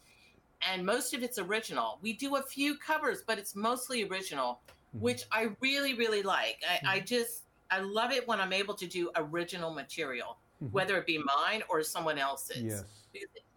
and 0.63 0.85
most 0.87 1.13
of 1.13 1.23
it's 1.23 1.39
original 1.39 1.99
we 2.01 2.15
do 2.15 2.37
a 2.37 2.43
few 2.43 2.75
covers 2.79 3.23
but 3.27 3.39
it's 3.39 3.55
mostly 3.55 4.03
original 4.09 4.63
Mhm. 4.97 5.01
which 5.01 5.25
i 5.31 5.51
really 5.61 5.93
really 5.93 6.23
like 6.23 6.59
I, 6.67 6.81
I 6.95 7.01
just 7.01 7.43
i 7.71 7.79
love 7.81 8.11
it 8.13 8.27
when 8.27 8.41
i'm 8.41 8.53
able 8.53 8.75
to 8.75 8.87
do 8.87 9.11
original 9.17 9.73
material 9.73 10.37
Mhm. 10.63 10.73
whether 10.73 10.97
it 10.97 11.07
be 11.07 11.19
mine 11.19 11.63
or 11.69 11.83
someone 11.85 12.19
else's 12.19 12.63
Yes. 12.63 12.85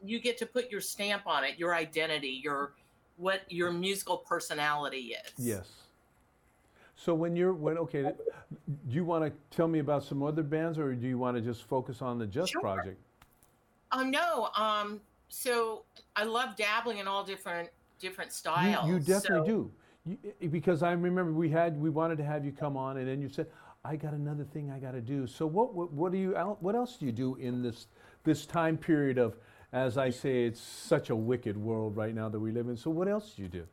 You 0.03 0.19
get 0.19 0.37
to 0.39 0.45
put 0.45 0.69
your 0.71 0.81
stamp 0.81 1.25
on 1.27 1.43
it 1.43 1.57
your 1.57 1.73
identity 1.75 2.29
your 2.43 2.73
what 3.17 3.41
your 3.51 3.71
musical 3.71 4.17
personality 4.17 5.15
is 5.25 5.33
Yes. 5.37 5.67
So 6.95 7.15
when 7.15 7.35
you're 7.35 7.53
when 7.53 7.77
okay, 7.79 8.03
do 8.03 8.13
you 8.95 9.03
want 9.03 9.25
to 9.25 9.31
tell 9.55 9.67
me 9.67 9.79
about 9.79 10.03
some 10.03 10.21
other 10.21 10.43
bands, 10.43 10.77
or 10.77 10.93
do 10.93 11.07
you 11.07 11.17
want 11.17 11.35
to 11.35 11.41
just 11.41 11.63
focus 11.63 11.99
on 12.03 12.19
the 12.19 12.27
Just 12.27 12.51
Sure. 12.51 12.61
Project? 12.61 12.99
Oh 13.91 14.03
no. 14.03 14.49
Um. 14.55 15.01
So 15.29 15.83
I 16.15 16.25
love 16.25 16.55
dabbling 16.55 16.99
in 16.99 17.07
all 17.07 17.23
different 17.23 17.69
different 17.97 18.31
styles. 18.31 18.87
you 18.87 18.99
definitely 18.99 19.47
So- 19.49 19.55
do. 19.55 19.71
You, 20.39 20.49
because 20.49 20.83
I 20.83 20.91
remember 20.91 21.31
we 21.33 21.49
had 21.49 21.79
we 21.81 21.89
wanted 21.89 22.17
to 22.19 22.23
have 22.23 22.45
you 22.45 22.51
come 22.51 22.77
on, 22.77 22.97
and 22.97 23.07
then 23.07 23.19
you 23.19 23.29
said, 23.29 23.47
"I 23.83 23.95
got 23.95 24.13
another 24.13 24.43
thing 24.43 24.71
I 24.71 24.79
got 24.79 24.91
to 24.91 25.01
do." 25.01 25.27
So 25.27 25.45
what, 25.45 25.73
what 25.73 25.91
what 25.91 26.11
do 26.11 26.17
you 26.17 26.31
what 26.59 26.75
else 26.75 26.97
do 26.97 27.05
you 27.05 27.11
do 27.11 27.35
in 27.35 27.61
this 27.61 27.88
this 28.23 28.45
time 28.45 28.77
period 28.77 29.17
of, 29.17 29.38
as 29.73 29.97
I 29.97 30.09
say, 30.09 30.45
it's 30.45 30.61
such 30.61 31.09
a 31.09 31.15
wicked 31.15 31.57
world 31.57 31.95
right 31.95 32.13
now 32.13 32.29
that 32.29 32.39
we 32.39 32.51
live 32.51 32.67
in. 32.67 32.77
So 32.77 32.91
what 32.91 33.07
else 33.07 33.33
do 33.35 33.41
you 33.41 33.47
do? 33.47 33.67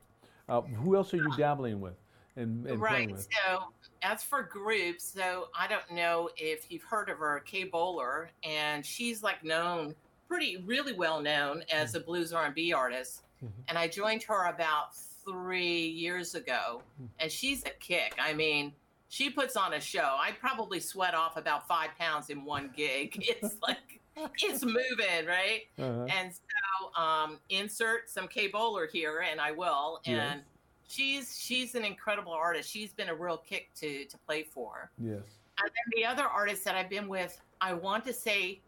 Uh, 0.48 0.62
who 0.62 0.96
else 0.96 1.12
are 1.12 1.18
you 1.18 1.36
dabbling 1.36 1.80
with 1.80 1.94
and, 2.38 2.66
and 2.66 2.80
Right. 2.80 3.10
So 3.18 3.64
as 4.02 4.22
for 4.22 4.42
groups, 4.42 5.04
so 5.04 5.48
I 5.58 5.66
don't 5.66 5.90
know 5.90 6.30
if 6.36 6.70
you've 6.70 6.84
heard 6.84 7.10
of 7.10 7.18
her, 7.18 7.40
Kay 7.40 7.64
Bowler, 7.64 8.30
and 8.44 8.86
she's 8.86 9.22
like 9.22 9.44
known, 9.44 9.94
pretty 10.28 10.58
really 10.64 10.92
well 10.92 11.20
known 11.20 11.64
as 11.72 11.94
a 11.94 12.00
blues 12.00 12.32
R 12.32 12.46
and 12.46 12.54
B 12.54 12.72
artist. 12.72 13.24
Mhm. 13.44 13.50
And 13.68 13.76
I 13.76 13.88
joined 13.88 14.22
her 14.24 14.46
about 14.46 14.96
three 14.96 15.86
years 15.88 16.34
ago, 16.34 16.82
Mhm. 17.02 17.08
and 17.18 17.32
she's 17.32 17.64
a 17.64 17.70
kick. 17.70 18.14
I 18.18 18.32
mean. 18.32 18.72
She 19.08 19.30
puts 19.30 19.56
on 19.56 19.74
a 19.74 19.80
show. 19.80 20.16
I 20.20 20.32
probably 20.32 20.80
sweat 20.80 21.14
off 21.14 21.36
about 21.36 21.66
five 21.66 21.90
pounds 21.98 22.30
in 22.30 22.44
one 22.44 22.70
gig. 22.76 23.24
It's 23.40 23.56
like 23.62 24.00
it's 24.42 24.64
moving, 24.64 25.26
right? 25.26 25.62
Uh-huh. 25.78 26.06
And 26.06 26.32
so 26.32 27.00
um, 27.00 27.38
insert 27.50 28.10
some 28.10 28.26
K 28.26 28.48
Bowler 28.48 28.86
here, 28.86 29.24
and 29.30 29.40
I 29.40 29.52
will. 29.52 30.00
Yes. 30.04 30.32
And 30.32 30.42
she's 30.88 31.38
she's 31.38 31.74
an 31.74 31.84
incredible 31.84 32.32
artist. 32.32 32.68
She's 32.68 32.92
been 32.92 33.08
a 33.08 33.14
real 33.14 33.38
kick 33.38 33.70
to 33.76 34.04
to 34.06 34.18
play 34.26 34.42
for. 34.42 34.90
Yes. 34.98 35.22
And 35.60 35.70
then 35.70 35.92
the 35.96 36.04
other 36.04 36.24
artist 36.24 36.64
that 36.64 36.74
I've 36.74 36.90
been 36.90 37.08
with, 37.08 37.40
I 37.60 37.74
want 37.74 38.04
to 38.06 38.12
say, 38.12 38.60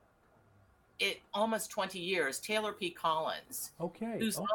it 1.00 1.20
almost 1.34 1.70
twenty 1.70 1.98
years. 1.98 2.38
Taylor 2.38 2.72
P. 2.72 2.90
Collins. 2.90 3.72
Okay. 3.80 4.16
Who's 4.18 4.38
okay. 4.38 4.46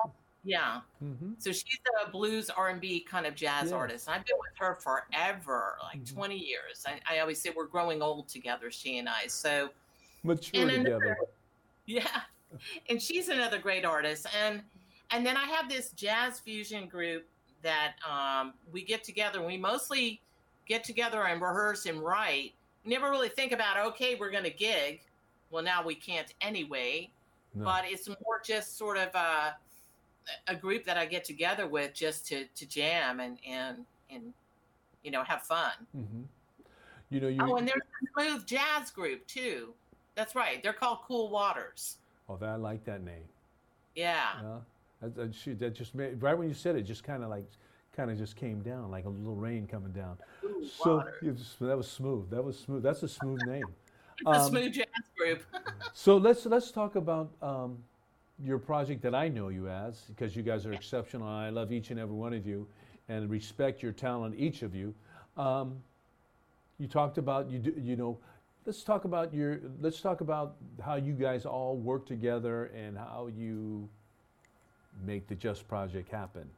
Yeah. 0.45 0.81
hmm 0.99 1.33
So 1.39 1.51
she's 1.51 1.79
a 2.05 2.09
blues 2.09 2.49
R 2.51 2.69
and 2.69 2.79
B 2.79 2.99
kind 3.01 3.25
of 3.25 3.33
jazz 3.35 3.65
Yes. 3.65 3.71
artist. 3.73 4.07
I've 4.07 4.23
been 4.25 4.37
with 4.37 4.55
her 4.59 4.75
forever, 4.75 5.77
like 5.83 6.03
Mhm. 6.03 6.13
twenty 6.13 6.37
years. 6.37 6.85
I, 6.85 6.99
I 7.09 7.19
always 7.19 7.41
say 7.41 7.49
we're 7.55 7.65
growing 7.65 8.01
old 8.03 8.27
together, 8.29 8.69
she 8.71 8.99
and 8.99 9.09
I. 9.09 9.25
So 9.27 9.69
Mature 10.23 10.63
another- 10.69 10.83
together. 10.83 11.17
Yeah. 11.87 12.21
And 12.89 12.99
she's 13.01 13.27
another 13.29 13.57
great 13.59 13.85
artist. 13.85 14.25
And 14.39 14.61
and 15.11 15.25
then 15.25 15.35
I 15.37 15.45
have 15.45 15.67
this 15.69 15.91
jazz 15.91 16.39
fusion 16.39 16.87
group 16.87 17.27
that 17.61 17.95
um, 18.09 18.53
we 18.71 18.83
get 18.83 19.03
together. 19.03 19.43
We 19.45 19.57
mostly 19.57 20.19
get 20.67 20.83
together 20.83 21.23
and 21.25 21.39
rehearse 21.41 21.85
and 21.85 22.01
write. 22.01 22.53
Never 22.85 23.09
really 23.11 23.29
think 23.29 23.51
about, 23.51 23.77
okay, 23.87 24.15
we're 24.15 24.31
going 24.31 24.43
to 24.45 24.49
gig. 24.51 25.01
Well, 25.51 25.63
now 25.63 25.83
we 25.83 25.93
can't 25.95 26.33
anyway. 26.41 27.11
No. 27.53 27.65
But 27.65 27.85
it's 27.87 28.07
more 28.07 28.41
just 28.43 28.77
sort 28.79 28.97
of 28.97 29.13
a, 29.13 29.55
a 30.47 30.55
group 30.55 30.85
that 30.85 30.97
I 30.97 31.05
get 31.05 31.23
together 31.23 31.67
with 31.67 31.93
just 31.93 32.27
to, 32.27 32.45
to 32.55 32.65
jam 32.65 33.19
and, 33.19 33.37
and, 33.47 33.85
and, 34.09 34.33
you 35.03 35.11
know, 35.11 35.23
have 35.23 35.43
fun. 35.43 35.71
hmm 35.93 36.21
You 37.09 37.19
know, 37.21 37.27
you. 37.27 37.39
Oh, 37.41 37.55
and 37.57 37.67
there's 37.67 37.81
a 37.81 38.21
smooth 38.21 38.45
jazz 38.45 38.91
group 38.91 39.25
too. 39.27 39.73
That's 40.15 40.35
right. 40.35 40.61
They're 40.63 40.73
called 40.73 40.99
Cool 41.07 41.29
Waters. 41.29 41.97
oh, 42.29 42.37
that, 42.37 42.49
I 42.49 42.55
like 42.55 42.83
that 42.85 43.03
name. 43.03 43.25
Yeah. 43.95 44.23
Yeah. 44.41 44.57
That, 45.01 45.15
that, 45.15 45.35
shoot, 45.35 45.59
that 45.59 45.75
just 45.75 45.93
made 45.93 46.21
right 46.21 46.37
when 46.37 46.47
you 46.47 46.53
said 46.53 46.75
it, 46.75 46.83
just 46.83 47.03
kind 47.03 47.23
of 47.23 47.29
like, 47.29 47.45
kind 47.95 48.09
of 48.11 48.17
just 48.17 48.35
came 48.35 48.61
down 48.61 48.89
like 48.91 49.05
a 49.05 49.09
little 49.09 49.35
rain 49.35 49.67
coming 49.67 49.91
down. 49.91 50.17
Cool 50.41 50.63
So 50.67 51.03
was- 51.21 51.55
that 51.61 51.77
was 51.77 51.87
smooth. 51.89 52.29
That 52.29 52.43
was 52.43 52.57
smooth. 52.57 52.83
That's 52.83 53.03
a 53.03 53.07
smooth 53.07 53.41
name. 53.45 53.65
It's 54.17 54.27
a 54.27 54.31
Um, 54.31 54.49
smooth 54.49 54.71
jazz 54.73 54.85
group. 55.17 55.43
So 55.93 56.15
let's 56.15 56.45
let's 56.45 56.71
talk 56.71 56.95
about 56.95 57.29
um, 57.41 57.77
your 58.43 58.57
project 58.59 59.01
that 59.03 59.15
I 59.15 59.27
know 59.27 59.49
you 59.49 59.69
as, 59.69 60.01
because 60.01 60.35
you 60.35 60.43
guys 60.43 60.65
are 60.65 60.73
exceptional. 60.73 61.27
and 61.27 61.37
I 61.37 61.49
love 61.49 61.71
each 61.71 61.91
and 61.91 61.99
every 61.99 62.15
one 62.15 62.33
of 62.33 62.45
you, 62.45 62.67
and 63.07 63.29
respect 63.29 63.81
your 63.81 63.91
talent, 63.91 64.35
each 64.37 64.61
of 64.61 64.75
you. 64.75 64.93
Um, 65.37 65.75
you 66.79 66.87
talked 66.87 67.17
about 67.17 67.49
you 67.49 67.59
do, 67.59 67.73
you 67.79 67.95
know. 67.95 68.17
Let's 68.65 68.83
talk 68.83 69.05
about 69.05 69.33
your. 69.33 69.59
Let's 69.79 70.01
talk 70.01 70.21
about 70.21 70.55
how 70.83 70.95
you 70.95 71.13
guys 71.13 71.45
all 71.45 71.77
work 71.77 72.05
together 72.05 72.71
and 72.75 72.97
how 72.97 73.29
you 73.35 73.87
make 75.05 75.27
the 75.27 75.35
Just 75.35 75.67
Project 75.67 76.09
happen. 76.09 76.49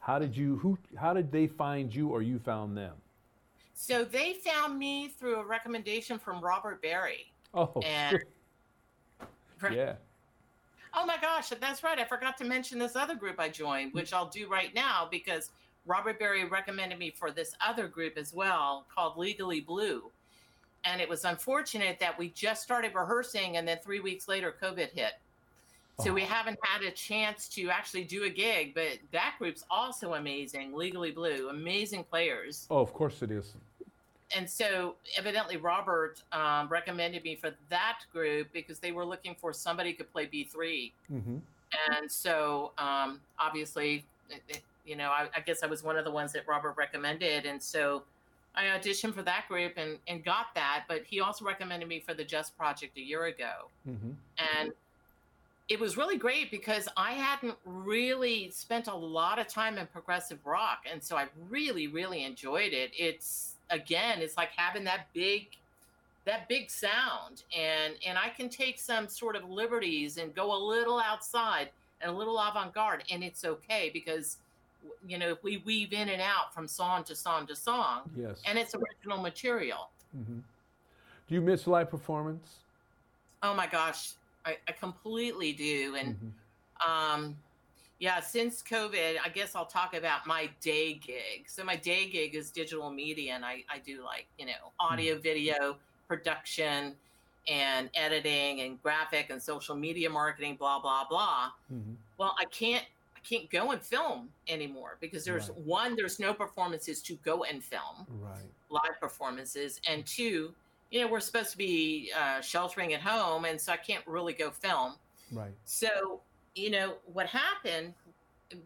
How 0.00 0.18
did 0.18 0.36
you 0.36 0.56
who? 0.56 0.78
How 0.96 1.12
did 1.12 1.30
they 1.30 1.46
find 1.46 1.94
you, 1.94 2.08
or 2.08 2.22
you 2.22 2.38
found 2.38 2.76
them? 2.76 2.94
so 3.74 4.04
they 4.04 4.34
found 4.34 4.78
me 4.78 5.08
through 5.08 5.36
a 5.36 5.44
recommendation 5.44 6.18
from 6.18 6.40
Robert 6.40 6.80
Berry. 6.82 7.32
Oh, 7.52 7.80
And 7.84 8.18
yeah. 9.72 9.94
Oh 10.94 11.06
my 11.06 11.16
gosh, 11.20 11.50
that's 11.60 11.82
right. 11.82 11.98
I 11.98 12.04
forgot 12.04 12.36
to 12.38 12.44
mention 12.44 12.78
this 12.78 12.96
other 12.96 13.14
group 13.14 13.38
I 13.38 13.48
joined, 13.48 13.92
mm. 13.92 13.94
which 13.94 14.12
I'll 14.12 14.28
do 14.28 14.48
right 14.48 14.74
now 14.74 15.08
because 15.10 15.50
Robert 15.86 16.18
Berry 16.18 16.44
recommended 16.44 16.98
me 16.98 17.10
for 17.10 17.30
this 17.30 17.54
other 17.66 17.88
group 17.88 18.16
as 18.16 18.32
well 18.32 18.86
called 18.94 19.16
Legally 19.16 19.60
Blue. 19.60 20.10
And 20.84 21.00
it 21.00 21.08
was 21.08 21.24
unfortunate 21.24 21.98
that 22.00 22.18
we 22.18 22.30
just 22.30 22.62
started 22.62 22.94
rehearsing 22.94 23.56
and 23.56 23.66
then 23.66 23.78
three 23.84 24.00
weeks 24.00 24.28
later 24.28 24.54
COVID 24.60 24.90
hit. 24.90 25.12
So 26.00 26.12
we 26.12 26.22
Oh. 26.22 26.26
haven't 26.26 26.58
had 26.62 26.82
a 26.82 26.90
chance 26.90 27.48
to 27.50 27.70
actually 27.70 28.04
do 28.04 28.24
a 28.24 28.30
gig, 28.30 28.74
but 28.74 28.98
that 29.12 29.34
group's 29.38 29.64
also 29.70 30.14
amazing. 30.14 30.74
Legally 30.74 31.10
Blue, 31.10 31.50
amazing 31.50 32.04
players. 32.04 32.66
Oh, 32.70 32.78
of 32.78 32.92
course 32.92 33.22
it 33.22 33.30
is. 33.30 33.54
And 34.36 34.48
so 34.48 34.94
evidently 35.16 35.56
Robert 35.56 36.22
um, 36.32 36.68
recommended 36.68 37.22
me 37.24 37.34
for 37.36 37.50
that 37.70 38.00
group 38.12 38.48
because 38.52 38.78
they 38.78 38.92
were 38.92 39.04
looking 39.04 39.34
for 39.34 39.52
somebody 39.52 39.90
who 39.90 39.96
could 39.98 40.12
play 40.12 40.26
B3. 40.26 40.92
hmm 41.08 41.38
And 41.88 42.10
so 42.10 42.72
um, 42.78 43.20
obviously, 43.38 44.04
it- 44.30 44.42
it- 44.48 44.62
you 44.84 44.96
know, 44.96 45.10
I, 45.10 45.28
I 45.36 45.40
guess 45.40 45.62
I 45.62 45.66
was 45.66 45.84
one 45.84 45.96
of 45.96 46.04
the 46.04 46.10
ones 46.10 46.32
that 46.32 46.46
Robert 46.48 46.72
recommended. 46.76 47.46
And 47.46 47.62
so 47.62 48.02
I 48.56 48.64
auditioned 48.64 49.14
for 49.14 49.22
that 49.22 49.46
group 49.46 49.74
and, 49.76 49.96
and 50.08 50.24
got 50.24 50.46
that. 50.56 50.86
But 50.88 51.04
he 51.04 51.20
also 51.20 51.44
recommended 51.44 51.88
me 51.88 52.00
for 52.00 52.14
the 52.14 52.24
Just 52.24 52.58
Project 52.58 52.96
a 52.98 53.00
year 53.00 53.26
ago. 53.26 53.68
hmm 53.84 54.10
And 54.58 54.72
it 55.68 55.78
was 55.78 55.96
really 55.96 56.18
great 56.18 56.50
because 56.50 56.88
I 56.96 57.12
hadn't 57.12 57.54
really 57.64 58.50
spent 58.50 58.88
a 58.88 58.94
lot 58.94 59.38
of 59.38 59.46
time 59.46 59.78
in 59.78 59.86
progressive 59.86 60.44
rock. 60.44 60.80
And 60.90 61.00
so 61.02 61.16
I 61.16 61.28
really, 61.48 61.86
really 61.86 62.24
enjoyed 62.24 62.72
it. 62.72 62.90
It's 62.98 63.51
again, 63.76 64.20
it's 64.20 64.36
like 64.36 64.50
having 64.54 64.84
that 64.84 65.06
big 65.12 65.48
that 66.24 66.48
big 66.48 66.70
sound 66.70 67.42
and 67.56 67.94
and 68.06 68.16
I 68.16 68.28
can 68.28 68.48
take 68.48 68.78
some 68.78 69.08
sort 69.08 69.34
of 69.34 69.50
liberties 69.50 70.18
and 70.18 70.32
go 70.32 70.54
a 70.56 70.60
little 70.64 71.00
outside 71.00 71.70
and 72.00 72.08
a 72.12 72.14
little 72.14 72.38
avant-garde 72.38 73.02
and 73.10 73.24
it's 73.24 73.44
okay 73.44 73.90
because 73.92 74.36
you 75.04 75.18
know 75.18 75.36
we 75.42 75.56
weave 75.64 75.92
in 75.92 76.10
and 76.10 76.22
out 76.22 76.54
from 76.54 76.68
song 76.68 77.02
to 77.04 77.16
song 77.16 77.44
to 77.48 77.56
song 77.56 78.02
Yes. 78.16 78.40
and 78.46 78.56
it's 78.56 78.72
original 78.76 79.20
material 79.20 79.90
hmm 80.12 80.38
Do 81.28 81.34
you 81.34 81.40
miss 81.40 81.66
live 81.66 81.90
performance? 81.90 82.58
oh 83.42 83.52
my 83.54 83.66
gosh 83.66 84.12
i, 84.46 84.56
I 84.68 84.72
completely 84.72 85.52
do 85.52 85.96
and 85.98 86.16
Mhm. 86.86 86.88
um 86.88 87.36
yeah 88.02 88.18
since 88.18 88.62
covid 88.64 89.14
i 89.24 89.28
guess 89.28 89.54
i'll 89.54 89.64
talk 89.64 89.94
about 89.94 90.26
my 90.26 90.50
day 90.60 90.94
gig 90.94 91.44
so 91.46 91.62
my 91.62 91.76
day 91.76 92.08
gig 92.08 92.34
is 92.34 92.50
digital 92.50 92.90
media 92.90 93.32
and 93.34 93.44
i, 93.44 93.62
I 93.72 93.78
do 93.78 94.02
like 94.04 94.26
you 94.38 94.46
know 94.46 94.72
audio 94.80 95.16
video 95.18 95.76
production 96.08 96.94
and 97.48 97.88
editing 97.94 98.60
and 98.62 98.82
graphic 98.82 99.30
and 99.30 99.40
social 99.40 99.76
media 99.76 100.10
marketing 100.10 100.56
blah 100.56 100.80
blah 100.80 101.04
blah 101.08 101.50
Mhm. 101.72 101.94
well 102.18 102.34
i 102.40 102.44
can't 102.46 102.84
i 103.16 103.20
can't 103.20 103.48
go 103.50 103.70
and 103.70 103.80
film 103.80 104.30
anymore 104.48 104.98
because 105.00 105.24
there's 105.24 105.48
Right. 105.50 105.58
one 105.58 105.94
there's 105.94 106.18
no 106.18 106.34
performances 106.34 107.02
to 107.02 107.14
go 107.24 107.44
and 107.44 107.62
film 107.62 108.04
Right. 108.08 108.50
live 108.68 108.98
performances 109.00 109.80
and 109.88 110.04
two 110.04 110.52
you 110.90 111.00
know 111.00 111.06
we're 111.06 111.20
supposed 111.20 111.52
to 111.52 111.56
be 111.58 112.10
uh, 112.18 112.40
sheltering 112.40 112.94
at 112.94 113.00
home 113.00 113.44
and 113.44 113.60
so 113.60 113.72
i 113.72 113.76
can't 113.76 114.04
really 114.08 114.32
go 114.32 114.50
film 114.50 114.94
Right. 115.30 115.54
so 115.64 116.20
you 116.54 116.70
know 116.70 116.94
what 117.12 117.26
happened 117.26 117.94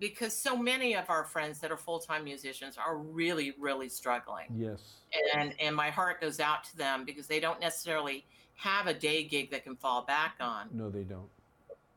because 0.01 0.37
so 0.37 0.57
many 0.57 0.97
of 0.97 1.09
our 1.09 1.23
friends 1.25 1.61
that 1.61 1.71
are 1.71 1.77
full-time 1.77 2.25
musicians 2.25 2.77
are 2.77 2.97
really 2.99 3.55
really 3.61 3.89
struggling 3.89 4.47
Yes. 4.57 4.81
and 5.37 5.55
and 5.61 5.75
my 5.77 5.91
heart 5.91 6.21
goes 6.21 6.41
out 6.41 6.65
to 6.65 6.77
them 6.77 7.05
because 7.05 7.27
they 7.27 7.39
don't 7.41 7.61
necessarily 7.61 8.25
have 8.57 8.87
a 8.87 8.95
day 8.95 9.23
gig 9.23 9.51
that 9.51 9.63
can 9.65 9.77
fall 9.77 10.03
back 10.03 10.35
on 10.41 10.69
No, 10.73 10.91
they 10.91 11.03
don't. 11.05 11.29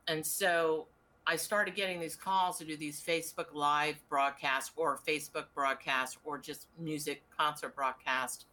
and 0.08 0.26
so 0.26 0.88
I 1.28 1.36
started 1.36 1.76
getting 1.76 2.00
these 2.00 2.16
calls 2.16 2.58
to 2.58 2.66
do 2.66 2.76
these 2.76 3.00
Facebook 3.02 3.54
live 3.54 3.96
broadcasts 4.10 4.72
or 4.76 5.00
Facebook 5.08 5.46
broadcasts 5.54 6.18
or 6.24 6.40
just 6.40 6.66
music 6.80 7.22
concert 7.38 7.76
broadcast. 7.76 8.46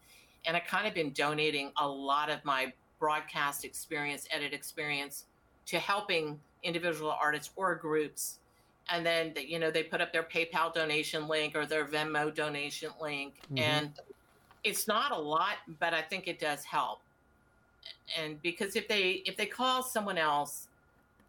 And 0.44 0.54
I 0.54 0.60
kind 0.60 0.86
of 0.86 0.92
been 0.92 1.10
donating 1.12 1.72
a 1.78 1.88
lot 1.88 2.28
of 2.28 2.44
my 2.44 2.74
broadcast 2.98 3.64
experience, 3.64 4.28
edit 4.30 4.52
experience 4.52 5.24
to 5.66 5.78
helping 5.78 6.38
individual 6.66 7.10
artists 7.10 7.52
or 7.56 7.74
groups. 7.74 8.38
And 8.90 9.04
then, 9.04 9.34
you 9.36 9.58
know, 9.58 9.70
they 9.70 9.82
put 9.82 10.00
up 10.00 10.12
their 10.12 10.22
PayPal 10.22 10.72
donation 10.72 11.26
link 11.26 11.56
or 11.56 11.66
their 11.66 11.84
Venmo 11.86 12.34
donation 12.34 12.90
link. 13.00 13.34
Mhm. 13.50 13.60
And 13.60 13.92
it's 14.64 14.86
not 14.86 15.12
a 15.12 15.18
lot, 15.18 15.56
but 15.80 15.94
I 15.94 16.02
think 16.02 16.28
it 16.28 16.38
does 16.38 16.64
help. 16.64 17.00
And 18.18 18.40
because 18.42 18.76
if 18.76 18.88
they 18.88 19.22
if 19.24 19.36
they 19.36 19.46
call 19.46 19.82
someone 19.82 20.18
else, 20.18 20.68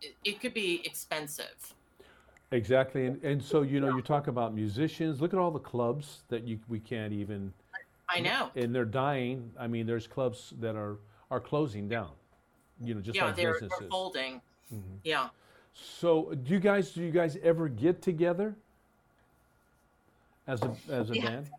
it, 0.01 0.15
it 0.23 0.41
could 0.41 0.53
be 0.53 0.81
expensive. 0.85 1.73
Exactly. 2.51 3.07
And, 3.07 3.21
and 3.23 3.43
so, 3.43 3.61
you 3.61 3.79
know, 3.79 3.95
you 3.95 4.01
talk 4.01 4.27
about 4.27 4.53
musicians. 4.53 5.19
Look 5.21 5.33
at 5.33 5.39
all 5.39 5.51
the 5.51 5.59
clubs 5.59 6.23
that 6.29 6.47
you 6.47 6.59
we 6.67 6.79
can't 6.79 7.13
even. 7.13 7.53
I 8.09 8.21
know. 8.21 8.51
And 8.55 8.73
they're 8.73 8.85
dying. 8.85 9.51
I 9.59 9.67
mean, 9.67 9.85
there's 9.85 10.07
clubs 10.07 10.53
that 10.59 10.75
are 10.75 10.97
are 11.29 11.39
closing 11.39 11.89
down. 11.89 12.11
You 12.79 12.93
know, 12.93 13.01
just 13.01 13.15
yeah, 13.15 13.25
like 13.25 13.35
they're, 13.35 13.53
businesses. 13.53 13.79
they're 13.79 13.89
folding. 13.89 14.41
Mhm. 14.73 14.99
Yeah. 15.03 15.29
So, 15.73 16.33
do 16.33 16.53
you 16.53 16.59
guys 16.59 16.91
do 16.91 17.03
you 17.03 17.11
guys 17.11 17.37
ever 17.43 17.69
get 17.69 18.01
together 18.01 18.55
as 20.47 20.61
a 20.63 20.75
as 20.89 21.09
a 21.11 21.13
band? 21.13 21.49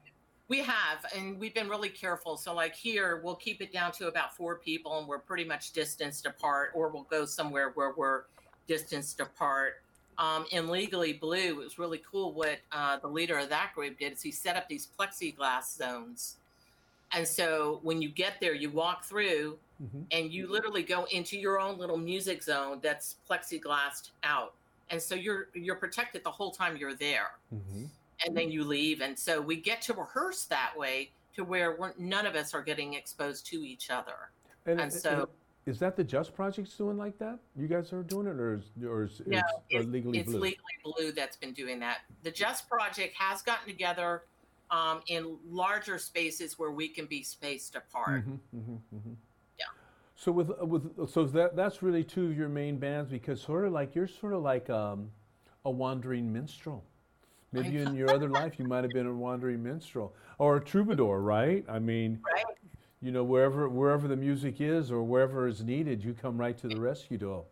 We 0.48 0.60
have, 0.60 1.04
and 1.14 1.38
we've 1.38 1.54
been 1.54 1.68
really 1.68 1.90
careful. 1.90 2.38
So, 2.38 2.54
like 2.54 2.74
here, 2.74 3.20
we'll 3.22 3.36
keep 3.36 3.60
it 3.60 3.70
down 3.70 3.92
to 3.92 4.08
about 4.08 4.34
four 4.34 4.56
people, 4.56 4.98
and 4.98 5.06
we're 5.06 5.18
pretty 5.18 5.44
much 5.44 5.72
distanced 5.72 6.24
apart, 6.24 6.70
or 6.74 6.88
we'll 6.88 7.02
go 7.10 7.26
somewhere 7.26 7.72
where 7.74 7.92
we're 7.96 8.22
distanced 8.66 9.20
apart. 9.20 9.82
Um, 10.16 10.46
in 10.50 10.68
Legally 10.68 11.12
Blue, 11.12 11.36
it 11.36 11.56
was 11.56 11.78
really 11.78 12.02
cool 12.10 12.32
what 12.32 12.58
uh, 12.72 12.96
the 12.96 13.06
leader 13.06 13.38
of 13.38 13.50
that 13.50 13.72
group 13.74 13.98
did 13.98 14.14
is 14.14 14.22
he 14.22 14.32
set 14.32 14.56
up 14.56 14.68
these 14.68 14.88
plexiglass 14.98 15.76
zones. 15.76 16.38
And 17.12 17.26
so 17.26 17.80
when 17.82 18.02
you 18.02 18.08
get 18.08 18.34
there, 18.40 18.54
you 18.54 18.70
walk 18.70 19.04
through 19.04 19.58
Mhm. 19.82 20.06
and 20.10 20.32
you 20.32 20.46
literally 20.48 20.82
go 20.82 21.04
into 21.04 21.38
your 21.38 21.58
own 21.60 21.78
little 21.78 21.96
music 21.96 22.42
zone 22.42 22.80
that's 22.82 23.16
plexiglassed 23.28 24.10
out. 24.24 24.54
And 24.90 25.00
so 25.00 25.14
you're 25.14 25.48
you're 25.54 25.76
protected 25.76 26.24
the 26.24 26.30
whole 26.30 26.50
time 26.50 26.76
you're 26.76 26.94
there 26.94 27.32
Mhm. 27.54 27.88
and 28.26 28.36
then 28.36 28.50
you 28.50 28.64
leave. 28.64 29.00
And 29.00 29.18
so 29.18 29.40
we 29.40 29.56
get 29.56 29.80
to 29.82 29.94
rehearse 29.94 30.44
that 30.46 30.76
way 30.76 31.10
to 31.34 31.44
where 31.44 31.76
we're, 31.76 31.94
none 31.98 32.26
of 32.26 32.34
us 32.34 32.52
are 32.54 32.62
getting 32.62 32.94
exposed 32.94 33.46
to 33.46 33.56
each 33.64 33.90
other. 33.90 34.30
And, 34.66 34.80
And 34.80 34.92
so- 34.92 35.28
is 35.66 35.78
that 35.78 35.96
the 35.96 36.02
Just 36.04 36.34
Project's 36.34 36.76
doing 36.76 36.96
like 36.98 37.16
that? 37.18 37.38
You 37.54 37.68
guys 37.68 37.92
are 37.92 38.02
doing 38.02 38.26
it, 38.26 38.30
or 38.40 38.54
is, 38.54 38.64
or 38.84 39.04
is 39.04 39.20
No, 39.26 39.40
it's, 39.70 39.86
uh, 39.86 39.88
legally 39.88 40.18
it's 40.18 40.30
blue? 40.30 40.40
Legally 40.40 40.64
Blue 40.82 41.12
that's 41.12 41.36
been 41.36 41.52
doing 41.52 41.78
that. 41.80 42.00
The 42.22 42.30
Just 42.30 42.68
Project 42.68 43.14
has 43.14 43.42
gotten 43.42 43.66
together 43.66 44.24
um, 44.70 45.00
in 45.06 45.38
larger 45.48 45.98
spaces 45.98 46.58
where 46.58 46.70
we 46.70 46.88
can 46.88 47.06
be 47.06 47.22
spaced 47.22 47.74
apart. 47.74 48.26
Mhm, 48.26 48.38
mhm, 48.54 48.78
mhm. 48.94 49.16
Yeah. 49.58 49.64
So 50.14 50.32
with 50.32 50.50
with 50.60 51.08
so 51.10 51.24
that 51.24 51.56
that's 51.56 51.82
really 51.82 52.04
two 52.04 52.26
of 52.26 52.36
your 52.36 52.48
main 52.48 52.78
bands 52.78 53.10
because 53.10 53.40
sort 53.40 53.64
of 53.64 53.72
like 53.72 53.94
you're 53.94 54.06
sort 54.08 54.32
of 54.34 54.42
like 54.42 54.68
um, 54.70 55.10
a 55.64 55.70
wandering 55.70 56.32
minstrel. 56.32 56.84
Maybe 57.52 57.78
in 57.78 57.94
your 57.94 58.12
other 58.12 58.28
life 58.28 58.58
you 58.58 58.66
might 58.66 58.84
have 58.84 58.92
been 58.92 59.06
a 59.06 59.14
wandering 59.14 59.62
minstrel 59.62 60.14
or 60.36 60.56
a 60.56 60.60
troubadour, 60.64 61.22
right? 61.22 61.64
I 61.66 61.78
mean, 61.78 62.20
Right? 62.22 62.44
you 63.00 63.10
know, 63.10 63.24
wherever 63.24 63.68
wherever 63.70 64.06
the 64.06 64.16
music 64.16 64.60
is 64.60 64.90
or 64.92 65.02
wherever 65.02 65.46
is 65.46 65.64
needed, 65.64 66.04
you 66.04 66.12
come 66.12 66.36
right 66.36 66.58
to 66.58 66.68
the 66.68 66.76
rescue. 66.78 67.16
Though 67.16 67.46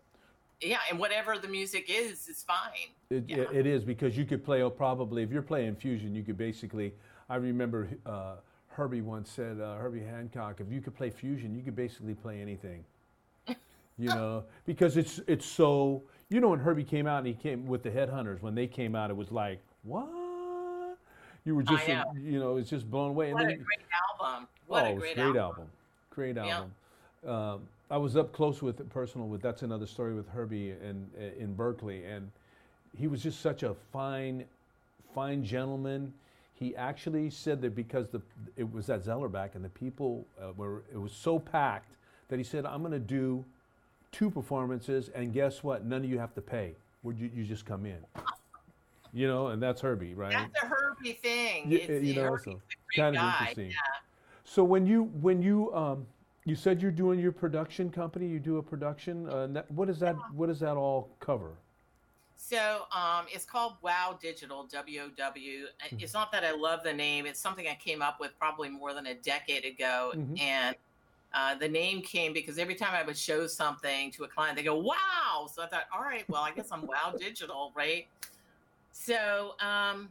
Yeah, 0.61 0.79
and 0.89 0.99
whatever 0.99 1.37
the 1.39 1.49
music 1.49 1.87
is, 1.89 2.29
is 2.29 2.43
fine. 2.43 2.91
it, 3.11 3.25
Yeah. 3.29 3.45
it, 3.53 3.67
is 3.67 3.85
because 3.85 4.17
you 4.17 4.25
could 4.25 4.43
play 4.45 4.63
oh, 4.63 4.71
probably 4.71 5.23
if 5.23 5.31
you're 5.31 5.43
playing 5.43 5.77
fusion, 5.77 6.15
you 6.15 6.23
could 6.23 6.39
basically. 6.39 6.95
I 7.29 7.37
remember 7.37 7.89
uh, 8.07 8.37
Herbie 8.69 9.03
once 9.03 9.31
said, 9.31 9.61
uh, 9.61 9.77
Herbie 9.77 10.03
Hancock, 10.05 10.61
if 10.61 10.71
you 10.71 10.81
could 10.81 10.95
play 10.95 11.11
fusion, 11.11 11.55
you 11.55 11.63
could 11.63 11.77
basically 11.77 12.15
play 12.15 12.41
anything. 12.41 12.85
you 13.99 14.09
know, 14.09 14.45
because 14.65 14.97
it's 14.97 15.21
it's 15.27 15.47
so. 15.47 16.03
You 16.29 16.41
know, 16.41 16.49
when 16.49 16.59
Herbie 16.59 16.85
came 16.85 17.07
out 17.07 17.19
and 17.19 17.27
he 17.27 17.35
came 17.35 17.67
with 17.67 17.83
the 17.83 17.91
Headhunters, 17.91 18.41
when 18.43 18.55
they 18.55 18.67
came 18.67 18.97
out, 18.97 19.11
it 19.11 19.17
was 19.17 19.31
like 19.31 19.61
what? 19.83 20.09
You 21.45 21.55
were 21.55 21.63
just, 21.63 21.87
know. 21.87 22.03
you 22.21 22.41
know, 22.41 22.57
it's 22.57 22.69
just 22.69 22.91
blown 22.91 23.11
away. 23.11 23.27
And 23.27 23.35
What 23.35 23.45
a 23.45 23.49
then- 23.49 23.59
great 23.59 23.87
album. 24.21 24.49
What 24.67 24.85
oh, 24.85 24.87
a 24.87 24.95
great, 24.95 25.15
great 25.15 25.27
album. 25.27 25.43
album. 25.43 25.67
Great 26.11 26.37
Yeah. 26.37 26.65
Um, 27.27 27.63
I 27.91 27.97
was 27.97 28.17
up 28.17 28.33
close 28.33 28.63
with 28.63 28.81
it, 28.81 28.89
personal 28.91 29.29
with 29.29 29.43
that's 29.43 29.63
another 29.63 29.87
story 29.87 30.15
with 30.15 30.29
Herbie 30.29 30.71
in 30.71 31.09
in 31.39 31.55
Berkeley, 31.55 32.05
and 32.05 32.31
he 32.97 33.07
was 33.07 33.23
just 33.23 33.41
such 33.41 33.63
a 33.63 33.75
fine, 33.93 34.45
fine 35.15 35.45
gentleman. 35.45 36.13
He 36.55 36.75
actually 36.77 37.31
said 37.31 37.61
that 37.63 37.75
because 37.75 38.09
the 38.09 38.21
it 38.57 38.71
was 38.73 38.89
at 38.91 39.03
Zellerbach 39.05 39.55
and 39.55 39.65
the 39.65 39.69
people 39.69 40.27
uh, 40.41 40.53
were 40.57 40.83
it 40.93 40.97
was 40.99 41.13
so 41.13 41.39
packed 41.39 41.93
that 42.29 42.39
he 42.39 42.45
said 42.45 42.65
I'm 42.67 42.81
going 42.81 42.93
to 42.93 42.99
do 42.99 43.45
two 44.13 44.31
performances 44.31 45.11
and 45.15 45.33
guess 45.33 45.63
what? 45.63 45.85
None 45.85 46.03
of 46.05 46.11
you 46.11 46.19
have 46.19 46.35
to 46.35 46.41
pay. 46.41 46.75
Would 47.03 47.19
you 47.19 47.31
you 47.35 47.45
just 47.45 47.65
come 47.67 47.87
in? 47.87 47.99
You 49.13 49.29
know, 49.29 49.47
and 49.47 49.63
that's 49.63 49.81
Herbie, 49.81 50.13
right? 50.13 50.33
That's 50.33 50.63
a 50.63 50.67
Herbie 50.67 51.13
thing. 51.15 51.71
Yeah, 51.71 51.79
It's- 51.79 52.03
you 52.03 52.15
know, 52.17 52.25
Herbie's 52.25 52.45
so 52.45 52.61
kind 52.95 53.17
of 53.17 53.23
interesting. 53.41 53.73
So 54.45 54.63
when 54.63 54.85
you 54.85 55.05
when 55.23 55.41
you 55.41 55.73
um, 55.75 56.07
you 56.47 56.55
said 56.55 56.81
you're 56.81 56.93
doing 56.93 57.19
your 57.19 57.33
production 57.33 57.91
company, 57.91 58.27
you 58.27 58.39
do 58.39 58.59
a 58.59 58.63
production. 58.63 59.29
Uh, 59.29 59.49
that, 59.49 59.71
what 59.71 59.89
does 59.89 59.99
that 59.99 60.17
what 60.33 60.47
does 60.47 60.61
that 60.61 60.77
all 60.77 61.11
cover? 61.21 61.51
So 62.37 62.83
um, 62.95 63.27
it's 63.29 63.45
called 63.45 63.75
Wow 63.83 64.17
Digital, 64.23 64.65
W 64.71 65.01
O 65.03 65.09
W. 65.17 65.65
Mm-hmm. 65.65 65.97
It's 65.99 66.15
not 66.15 66.31
that 66.31 66.45
I 66.45 66.53
love 66.53 66.85
the 66.85 66.93
name. 66.93 67.27
It's 67.27 67.41
something 67.41 67.67
I 67.67 67.75
came 67.75 68.01
up 68.01 68.21
with 68.21 68.39
probably 68.39 68.69
more 68.69 68.95
than 68.95 69.07
a 69.07 69.15
decade 69.15 69.65
ago. 69.65 70.13
Mhm. 70.15 70.41
And 70.41 70.77
uh, 71.35 71.57
the 71.57 71.69
name 71.69 72.01
came 72.01 72.33
because 72.33 72.59
every 72.59 72.77
time 72.77 72.95
I 72.95 73.03
would 73.03 73.17
show 73.17 73.49
something 73.49 74.13
to 74.13 74.25
a 74.25 74.29
client, 74.29 74.57
they 74.57 74.63
go, 74.63 74.79
wow. 74.79 75.49
So 75.53 75.63
I 75.63 75.67
thought, 75.67 75.85
all 75.93 76.03
right, 76.03 76.25
well, 76.29 76.43
I 76.43 76.53
guess 76.53 76.69
I'm 76.71 76.87
Wow 76.87 77.15
Digital, 77.19 77.73
right? 77.75 78.07
So, 78.93 79.55
um, 79.61 80.09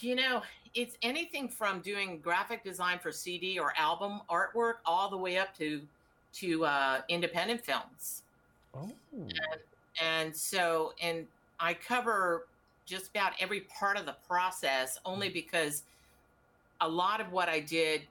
you 0.00 0.14
know, 0.14 0.42
it's 0.74 0.96
anything 1.02 1.48
from 1.48 1.80
doing 1.80 2.20
graphic 2.20 2.62
design 2.64 2.98
for 2.98 3.12
CD 3.12 3.58
or 3.58 3.72
album 3.76 4.20
artwork 4.30 4.74
all 4.84 5.08
the 5.10 5.16
way 5.16 5.38
up 5.38 5.56
to 5.58 5.86
to 6.34 6.64
uh, 6.64 7.00
independent 7.08 7.64
films. 7.64 8.22
Oh, 8.74 8.90
and 10.00 10.34
so 10.34 10.92
and 11.00 11.26
i 11.58 11.74
cover 11.74 12.46
just 12.86 13.08
about 13.10 13.32
every 13.40 13.62
part 13.62 13.98
of 13.98 14.06
the 14.06 14.16
process 14.26 14.98
only 15.04 15.28
because 15.28 15.82
a 16.80 16.88
lot 16.88 17.20
of 17.20 17.32
what 17.32 17.48
i 17.48 17.58
did 17.58 18.02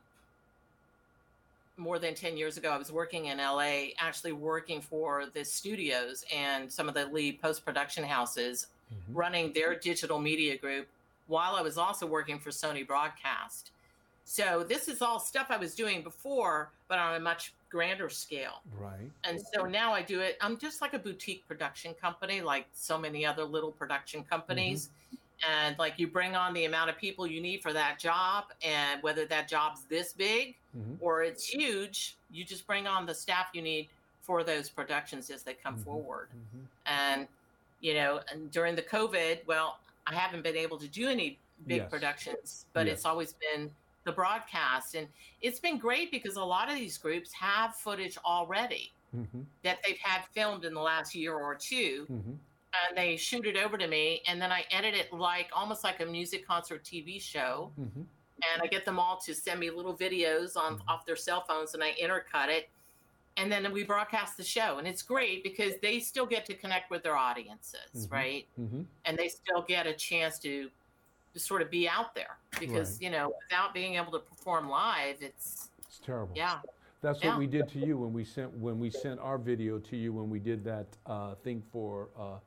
more 1.77 1.99
than 1.99 2.13
10 2.15 2.35
years 2.37 2.57
ago 2.57 2.71
i 2.71 2.77
was 2.77 2.91
working 2.91 3.25
in 3.25 3.37
la 3.37 3.85
actually 3.99 4.33
working 4.33 4.81
for 4.81 5.27
the 5.33 5.45
studios 5.45 6.25
and 6.33 6.71
some 6.71 6.89
of 6.89 6.93
the 6.95 7.05
lead 7.07 7.39
post-production 7.41 8.03
houses 8.03 8.67
Mhm. 8.91 9.15
running 9.15 9.53
their 9.53 9.77
digital 9.77 10.19
media 10.19 10.57
group 10.57 10.87
while 11.27 11.55
i 11.55 11.61
was 11.61 11.77
also 11.77 12.05
working 12.05 12.39
for 12.39 12.49
sony 12.49 12.85
broadcast 12.85 13.71
So 14.29 14.65
this 14.67 14.89
is 14.89 15.01
all 15.01 15.21
stuff 15.21 15.47
I 15.49 15.55
was 15.57 15.73
doing 15.73 16.03
before, 16.03 16.73
but 16.89 16.99
on 16.99 17.15
a 17.15 17.19
much 17.19 17.53
grander 17.69 18.09
scale. 18.09 18.61
Right. 18.77 19.09
And 19.23 19.39
so 19.53 19.63
now 19.63 19.93
I 19.93 20.01
do 20.01 20.19
it. 20.19 20.35
I'm 20.41 20.57
just 20.57 20.81
like 20.81 20.93
a 20.93 20.99
boutique 20.99 21.47
production 21.47 21.93
company, 21.93 22.41
like 22.41 22.65
so 22.73 22.97
many 22.97 23.25
other 23.25 23.45
little 23.45 23.71
production 23.71 24.25
companies. 24.25 24.89
And 25.47 25.79
like 25.79 25.97
you 25.97 26.07
bring 26.07 26.35
on 26.35 26.53
the 26.53 26.65
amount 26.65 26.89
of 26.89 26.97
people 26.97 27.25
you 27.25 27.39
need 27.39 27.61
for 27.61 27.71
that 27.71 27.99
job, 27.99 28.43
and 28.61 29.01
whether 29.01 29.25
that 29.27 29.47
job's 29.47 29.85
this 29.85 30.11
big 30.11 30.55
hmm 30.73 30.95
or 30.99 31.23
it's 31.23 31.47
huge, 31.47 32.17
you 32.29 32.43
just 32.43 32.67
bring 32.67 32.85
on 32.85 33.05
the 33.05 33.15
staff 33.15 33.47
you 33.53 33.61
need 33.61 33.87
for 34.21 34.43
those 34.43 34.69
productions 34.69 35.29
as 35.29 35.41
they 35.43 35.53
come 35.53 35.77
Mhm. 35.77 35.83
forward. 35.85 36.27
hmm 36.33 36.65
And 36.85 37.29
you 37.79 37.93
know, 37.93 38.19
and 38.29 38.51
during 38.51 38.75
the 38.75 38.81
COVID, 38.83 39.45
well, 39.47 39.79
I 40.07 40.13
haven't 40.15 40.43
been 40.43 40.55
able 40.55 40.77
to 40.79 40.87
do 40.87 41.09
any 41.09 41.39
big 41.67 41.79
Yes. 41.81 41.89
productions, 41.89 42.65
but 42.73 42.87
Yes. 42.87 42.97
it's 42.97 43.05
always 43.05 43.33
been 43.33 43.75
the 44.05 44.11
broadcast, 44.13 44.95
and 44.95 45.07
it's 45.41 45.59
been 45.59 45.77
great 45.77 46.11
because 46.11 46.37
a 46.37 46.43
lot 46.43 46.69
of 46.69 46.75
these 46.75 46.97
groups 46.97 47.33
have 47.33 47.75
footage 47.75 48.17
already 48.19 48.91
hmm 49.11 49.43
that 49.63 49.79
they've 49.85 49.97
had 49.97 50.23
filmed 50.33 50.63
in 50.65 50.73
the 50.73 50.81
last 50.81 51.13
year 51.15 51.35
or 51.35 51.55
two, 51.55 52.05
hmm 52.07 52.35
and 52.89 52.97
they 52.97 53.17
shoot 53.17 53.45
it 53.45 53.57
over 53.57 53.77
to 53.77 53.87
me, 53.87 54.21
and 54.27 54.41
then 54.41 54.51
I 54.51 54.65
edit 54.71 54.93
it 54.93 55.11
like 55.11 55.49
almost 55.53 55.83
like 55.83 55.99
a 55.99 56.05
music 56.05 56.45
concert 56.47 56.83
TV 56.83 57.19
show, 57.19 57.71
hmm 57.75 58.03
and 58.53 58.61
I 58.61 58.67
get 58.67 58.85
them 58.85 58.99
all 58.99 59.17
to 59.25 59.33
send 59.33 59.59
me 59.59 59.71
little 59.71 59.97
videos 59.97 60.55
on 60.55 60.77
Mhm. 60.77 60.87
off 60.87 61.05
their 61.05 61.15
cell 61.15 61.41
phones, 61.41 61.73
and 61.73 61.83
I 61.83 61.93
intercut 61.95 62.49
it, 62.49 62.69
and 63.37 63.51
then 63.51 63.71
we 63.71 63.83
broadcast 63.83 64.35
the 64.35 64.43
show, 64.43 64.79
and 64.79 64.87
it's 64.87 65.03
great 65.03 65.43
because 65.43 65.73
they 65.81 65.99
still 65.99 66.25
get 66.25 66.45
to 66.47 66.55
connect 66.55 66.89
with 66.89 67.03
their 67.03 67.15
audiences, 67.15 68.07
Mhm. 68.07 68.11
right? 68.11 68.47
hmm 68.55 68.81
And 69.05 69.17
they 69.17 69.29
still 69.29 69.61
get 69.61 69.87
a 69.87 69.93
chance 69.93 70.39
to 70.39 70.69
to 71.33 71.39
sort 71.43 71.61
of 71.61 71.69
be 71.69 71.87
out 71.87 72.15
there 72.15 72.37
because 72.59 72.93
Right. 72.93 73.01
you 73.03 73.09
know 73.11 73.31
without 73.43 73.71
being 73.71 73.93
able 73.95 74.11
to 74.13 74.19
perform 74.19 74.67
live, 74.69 75.21
it's 75.21 75.69
It's 75.81 75.99
terrible. 75.99 76.35
yeah, 76.35 76.61
That's 77.01 77.21
Yeah. 77.21 77.29
what 77.29 77.37
we 77.37 77.45
did 77.45 77.69
to 77.69 77.79
you 77.79 77.95
when 77.95 78.11
we 78.11 78.23
sent 78.25 78.51
when 78.57 78.79
we 78.79 78.89
sent 78.89 79.19
our 79.19 79.37
video 79.37 79.77
to 79.77 79.95
you 79.95 80.11
when 80.13 80.31
we 80.31 80.39
did 80.39 80.63
that 80.63 80.87
uh, 81.05 81.35
thing 81.35 81.61
for 81.71 82.09
uh, 82.17 82.39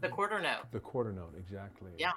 the 0.00 0.08
quarter 0.08 0.40
note, 0.40 0.70
the 0.70 0.80
quarter 0.80 1.12
note. 1.12 1.34
Exactly. 1.36 1.92
Yeah. 1.98 2.12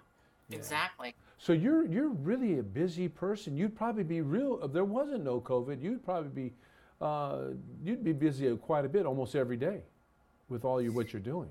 Yeah. 0.48 0.58
exactly. 0.58 1.14
So 1.38 1.52
you're 1.52 1.86
you're 1.86 2.10
really 2.10 2.60
a 2.60 2.64
busy 2.64 3.10
person. 3.10 3.58
You'd 3.58 3.76
probably 3.76 4.04
be 4.06 4.22
real. 4.22 4.64
If 4.64 4.72
there 4.72 4.86
wasn't 4.86 5.24
no 5.26 5.42
COVID, 5.42 5.82
you'd 5.82 6.04
probably 6.04 6.30
be 6.30 6.56
uh, 7.02 7.40
you'd 7.84 8.04
be 8.04 8.14
busy 8.14 8.56
quite 8.58 8.86
a 8.86 8.90
bit, 8.90 9.06
almost 9.06 9.36
every 9.36 9.58
day, 9.58 9.82
with 10.50 10.66
all 10.66 10.82
you 10.82 10.92
what 10.92 11.14
you're 11.14 11.22
doing. 11.22 11.50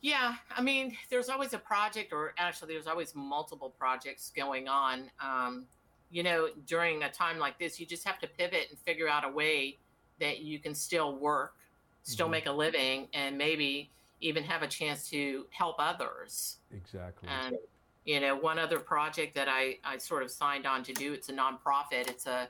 Yeah, 0.00 0.34
I 0.56 0.62
mean, 0.62 0.96
there's 1.10 1.28
always 1.28 1.52
a 1.52 1.58
project, 1.58 2.12
or 2.12 2.34
actually, 2.36 2.74
there's 2.74 2.88
always 2.88 3.14
multiple 3.14 3.70
projects 3.70 4.32
going 4.34 4.66
on. 4.68 5.10
Um, 5.20 5.66
you 6.10 6.22
know, 6.22 6.48
during 6.66 7.04
a 7.04 7.10
time 7.10 7.38
like 7.38 7.58
this, 7.58 7.78
you 7.78 7.86
just 7.86 8.04
have 8.04 8.18
to 8.18 8.26
pivot 8.26 8.66
and 8.70 8.78
figure 8.80 9.08
out 9.08 9.24
a 9.24 9.28
way 9.28 9.78
that 10.18 10.40
you 10.40 10.58
can 10.58 10.74
still 10.74 11.16
work, 11.16 11.54
still 12.02 12.26
Mhm. 12.26 12.32
make 12.32 12.46
a 12.46 12.52
living, 12.52 13.08
and 13.14 13.38
maybe 13.38 13.90
even 14.20 14.42
have 14.44 14.62
a 14.62 14.68
chance 14.68 15.08
to 15.10 15.46
help 15.50 15.76
others. 15.78 16.58
Exactly. 16.72 17.28
And 17.28 17.56
you 18.04 18.18
know, 18.18 18.34
one 18.34 18.58
other 18.58 18.80
project 18.80 19.36
that 19.36 19.48
I 19.48 19.78
I 19.84 19.98
sort 19.98 20.24
of 20.24 20.30
signed 20.32 20.66
on 20.66 20.82
to 20.82 20.92
do. 20.92 21.12
It's 21.12 21.28
a 21.28 21.32
nonprofit. 21.32 22.08
It's 22.08 22.26
a 22.26 22.48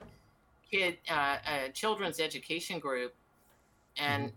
kid 0.73 0.99
uh, 1.11 1.37
a 1.47 1.69
children's 1.71 2.21
education 2.21 2.79
group, 2.79 3.15
and 3.97 4.33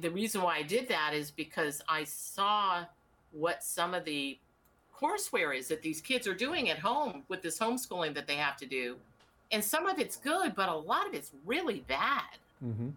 the 0.00 0.10
reason 0.10 0.42
why 0.42 0.56
I 0.56 0.62
did 0.62 0.88
that 0.88 1.14
is 1.14 1.30
because 1.30 1.82
I 1.88 2.04
saw 2.04 2.84
what 3.32 3.62
some 3.62 3.94
of 3.94 4.04
the 4.04 4.38
courseware 4.94 5.56
is 5.56 5.68
that 5.68 5.82
these 5.82 6.00
kids 6.00 6.26
are 6.26 6.34
doing 6.34 6.70
at 6.70 6.78
home 6.78 7.22
with 7.28 7.42
this 7.42 7.58
homeschooling 7.58 8.14
that 8.14 8.26
they 8.26 8.36
have 8.36 8.56
to 8.58 8.66
do, 8.66 8.96
and 9.52 9.62
some 9.62 9.86
of 9.86 9.98
it's 9.98 10.16
good, 10.16 10.54
but 10.54 10.68
a 10.68 10.74
lot 10.74 11.06
of 11.06 11.14
it's 11.14 11.32
really 11.44 11.80
bad. 11.88 12.38
hmm 12.60 12.90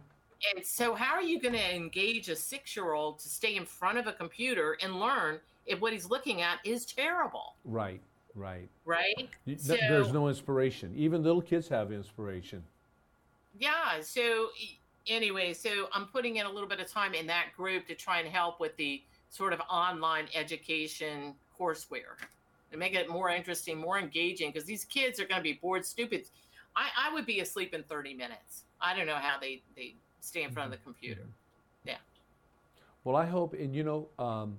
And 0.55 0.65
so, 0.65 0.95
how 0.95 1.13
are 1.13 1.21
you 1.21 1.39
going 1.39 1.53
to 1.53 1.75
engage 1.75 2.29
a 2.29 2.35
six 2.35 2.75
year 2.75 2.93
old 2.93 3.19
to 3.19 3.29
stay 3.29 3.55
in 3.55 3.65
front 3.65 3.97
of 3.97 4.07
a 4.07 4.13
computer 4.13 4.77
and 4.81 4.99
learn 4.99 5.39
if 5.65 5.79
what 5.79 5.93
he's 5.93 6.09
looking 6.09 6.41
at 6.41 6.59
is 6.65 6.85
terrible? 6.85 7.55
Right. 7.63 8.01
Right. 8.35 8.69
Right? 8.85 9.29
You- 9.45 9.55
th- 9.55 9.79
there's 9.79 10.11
no 10.11 10.27
inspiration. 10.27 10.93
Even 10.95 11.23
little 11.23 11.41
kids 11.41 11.67
have 11.69 11.91
inspiration. 11.91 12.63
Yeah. 13.57 14.01
So, 14.01 14.49
anyway, 15.07 15.53
so 15.53 15.89
I'm 15.93 16.07
putting 16.07 16.37
in 16.37 16.45
a 16.45 16.49
little 16.51 16.69
bit 16.69 16.79
of 16.79 16.89
time 16.89 17.13
in 17.13 17.27
that 17.27 17.47
group 17.55 17.87
to 17.87 17.95
try 17.95 18.19
and 18.19 18.27
help 18.27 18.59
with 18.59 18.75
the 18.77 19.01
sort 19.29 19.53
of 19.53 19.61
online 19.69 20.27
education 20.33 21.33
courseware 21.59 22.17
and 22.71 22.79
make 22.79 22.93
it 22.93 23.09
more 23.09 23.29
interesting, 23.29 23.77
more 23.77 23.99
engaging 23.99 24.51
because 24.51 24.65
these 24.65 24.85
kids 24.85 25.19
are 25.19 25.25
going 25.25 25.39
to 25.39 25.43
be 25.43 25.53
bored 25.53 25.85
stupid. 25.85 26.25
I, 26.75 26.89
I 26.97 27.13
would 27.13 27.25
be 27.25 27.41
asleep 27.41 27.73
in 27.73 27.83
30 27.83 28.13
minutes. 28.13 28.63
I 28.79 28.95
don't 28.95 29.05
know 29.05 29.15
how 29.15 29.39
they, 29.39 29.61
they 29.75 29.95
stay 30.21 30.43
in 30.43 30.51
front 30.51 30.73
of 30.73 30.79
the 30.79 30.83
computer. 30.83 31.21
Yeah. 31.83 31.97
Well, 33.03 33.15
I 33.15 33.25
hope, 33.25 33.53
and 33.53 33.75
you 33.75 33.83
know, 33.83 34.07
um, 34.19 34.57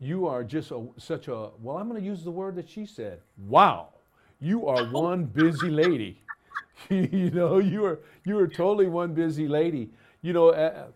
you 0.00 0.26
are 0.26 0.42
just 0.42 0.70
a, 0.70 0.86
such 0.96 1.28
a. 1.28 1.50
Well, 1.60 1.76
I'm 1.76 1.88
going 1.88 2.00
to 2.00 2.06
use 2.06 2.24
the 2.24 2.30
word 2.30 2.56
that 2.56 2.68
she 2.68 2.86
said. 2.86 3.20
Wow, 3.36 3.90
you 4.40 4.66
are 4.66 4.82
one 4.82 5.26
busy 5.26 5.70
lady. 5.70 6.22
you 6.88 7.30
know, 7.30 7.58
you 7.58 7.84
are 7.84 8.00
you 8.24 8.38
are 8.38 8.48
totally 8.48 8.88
one 8.88 9.12
busy 9.12 9.46
lady. 9.46 9.90
You 10.22 10.32
know, 10.32 10.48
uh, 10.48 10.86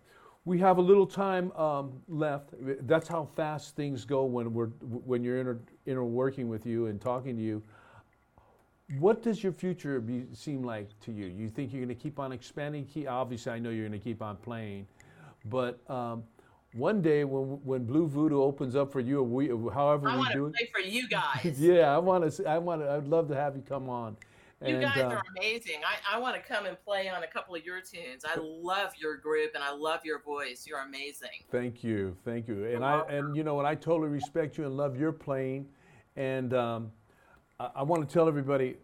we 0.46 0.58
have 0.58 0.78
a 0.78 0.80
little 0.80 1.06
time 1.06 1.52
um, 1.52 1.92
left. 2.08 2.50
That's 2.86 3.06
how 3.06 3.28
fast 3.36 3.76
things 3.76 4.06
go 4.06 4.24
when 4.24 4.54
we're 4.54 4.68
when 4.68 5.22
you're 5.22 5.38
inter, 5.38 5.58
inter 5.84 6.02
working 6.02 6.48
with 6.48 6.64
you 6.64 6.86
and 6.86 7.00
talking 7.00 7.36
to 7.36 7.42
you. 7.42 7.62
What 8.98 9.22
does 9.22 9.42
your 9.42 9.52
future 9.52 10.00
be, 10.00 10.26
seem 10.34 10.62
like 10.62 10.88
to 11.00 11.12
you? 11.12 11.26
You 11.26 11.48
think 11.48 11.72
you're 11.72 11.84
going 11.84 11.94
to 11.94 12.02
keep 12.02 12.18
on 12.18 12.32
expanding? 12.32 12.86
Obviously, 13.08 13.52
I 13.52 13.58
know 13.58 13.70
you're 13.70 13.88
going 13.88 13.98
to 13.98 14.04
keep 14.04 14.20
on 14.20 14.36
playing, 14.36 14.86
but 15.46 15.78
um, 15.90 16.22
one 16.74 17.00
day 17.00 17.24
when 17.24 17.60
when 17.64 17.84
Blue 17.84 18.06
Voodoo 18.06 18.42
opens 18.42 18.74
up 18.76 18.92
for 18.92 19.00
you, 19.00 19.20
or 19.20 19.22
we, 19.22 19.48
however 19.72 20.08
I 20.08 20.12
we 20.14 20.18
want 20.18 20.32
do 20.32 20.38
to 20.40 20.46
it, 20.46 20.54
play 20.54 20.70
for 20.72 20.80
you 20.80 21.08
guys. 21.20 21.56
yeah, 21.60 21.94
I 21.94 21.98
want 21.98 22.30
to. 22.30 22.46
I 22.46 22.58
want 22.58 22.82
to. 22.82 22.90
I'd 22.90 23.06
love 23.06 23.28
to 23.28 23.34
have 23.34 23.56
you 23.56 23.62
come 23.62 23.88
on. 23.88 24.16
You 24.64 24.76
And, 24.76 24.82
guys 24.82 24.96
uh, 24.98 25.08
are 25.08 25.22
amazing. 25.38 25.80
I, 25.84 26.16
I 26.16 26.18
want 26.18 26.36
to 26.36 26.40
come 26.40 26.64
and 26.64 26.80
play 26.84 27.08
on 27.08 27.22
a 27.22 27.26
couple 27.26 27.54
of 27.54 27.64
your 27.64 27.80
tunes. 27.80 28.24
I 28.24 28.38
love 28.40 28.92
your 28.98 29.16
group 29.16 29.50
and 29.54 29.62
I 29.62 29.72
love 29.72 30.00
your 30.04 30.20
voice. 30.22 30.64
You're 30.66 30.80
amazing. 30.80 31.28
Thank 31.50 31.84
you, 31.84 32.16
thank 32.24 32.48
you, 32.48 32.64
and 32.64 32.84
I 32.84 33.00
and 33.08 33.36
you 33.36 33.44
know, 33.44 33.58
and 33.58 33.68
I 33.68 33.74
totally 33.74 34.08
respect 34.08 34.56
you 34.58 34.64
and 34.64 34.76
love 34.76 34.98
your 34.98 35.12
playing, 35.12 35.66
and 36.16 36.54
um, 36.54 36.92
I, 37.60 37.70
I 37.76 37.82
want 37.82 38.08
to 38.08 38.12
tell 38.12 38.26
everybody, 38.26 38.76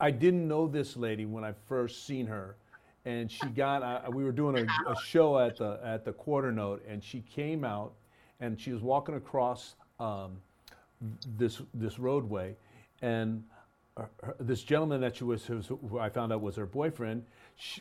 I 0.00 0.10
didn't 0.10 0.46
know 0.46 0.66
this 0.68 0.96
lady 0.96 1.26
when 1.26 1.42
I 1.44 1.52
first 1.66 2.06
seen 2.06 2.26
her, 2.26 2.56
and 3.04 3.30
she 3.30 3.46
got. 3.54 3.82
I, 3.82 4.08
we 4.08 4.24
were 4.24 4.32
doing 4.32 4.58
a, 4.58 4.90
a 4.90 4.96
show 5.04 5.38
at 5.38 5.56
the 5.58 5.78
at 5.84 6.04
the 6.04 6.12
Quarter 6.12 6.52
Note, 6.52 6.84
and 6.88 7.02
she 7.02 7.20
came 7.20 7.64
out, 7.64 7.92
and 8.40 8.60
she 8.60 8.72
was 8.72 8.82
walking 8.82 9.14
across 9.16 9.74
um, 10.00 10.38
this 11.36 11.60
this 11.74 11.98
roadway, 11.98 12.54
and 13.00 13.42
her, 13.96 14.08
her- 14.22 14.36
this 14.40 14.62
gentleman 14.62 15.00
that 15.00 15.16
she 15.16 15.24
was, 15.24 15.48
was- 15.48 15.66
who 15.68 15.98
I 15.98 16.08
found 16.08 16.32
out 16.32 16.40
was 16.40 16.56
her 16.56 16.66
boyfriend, 16.66 17.24
she 17.56 17.80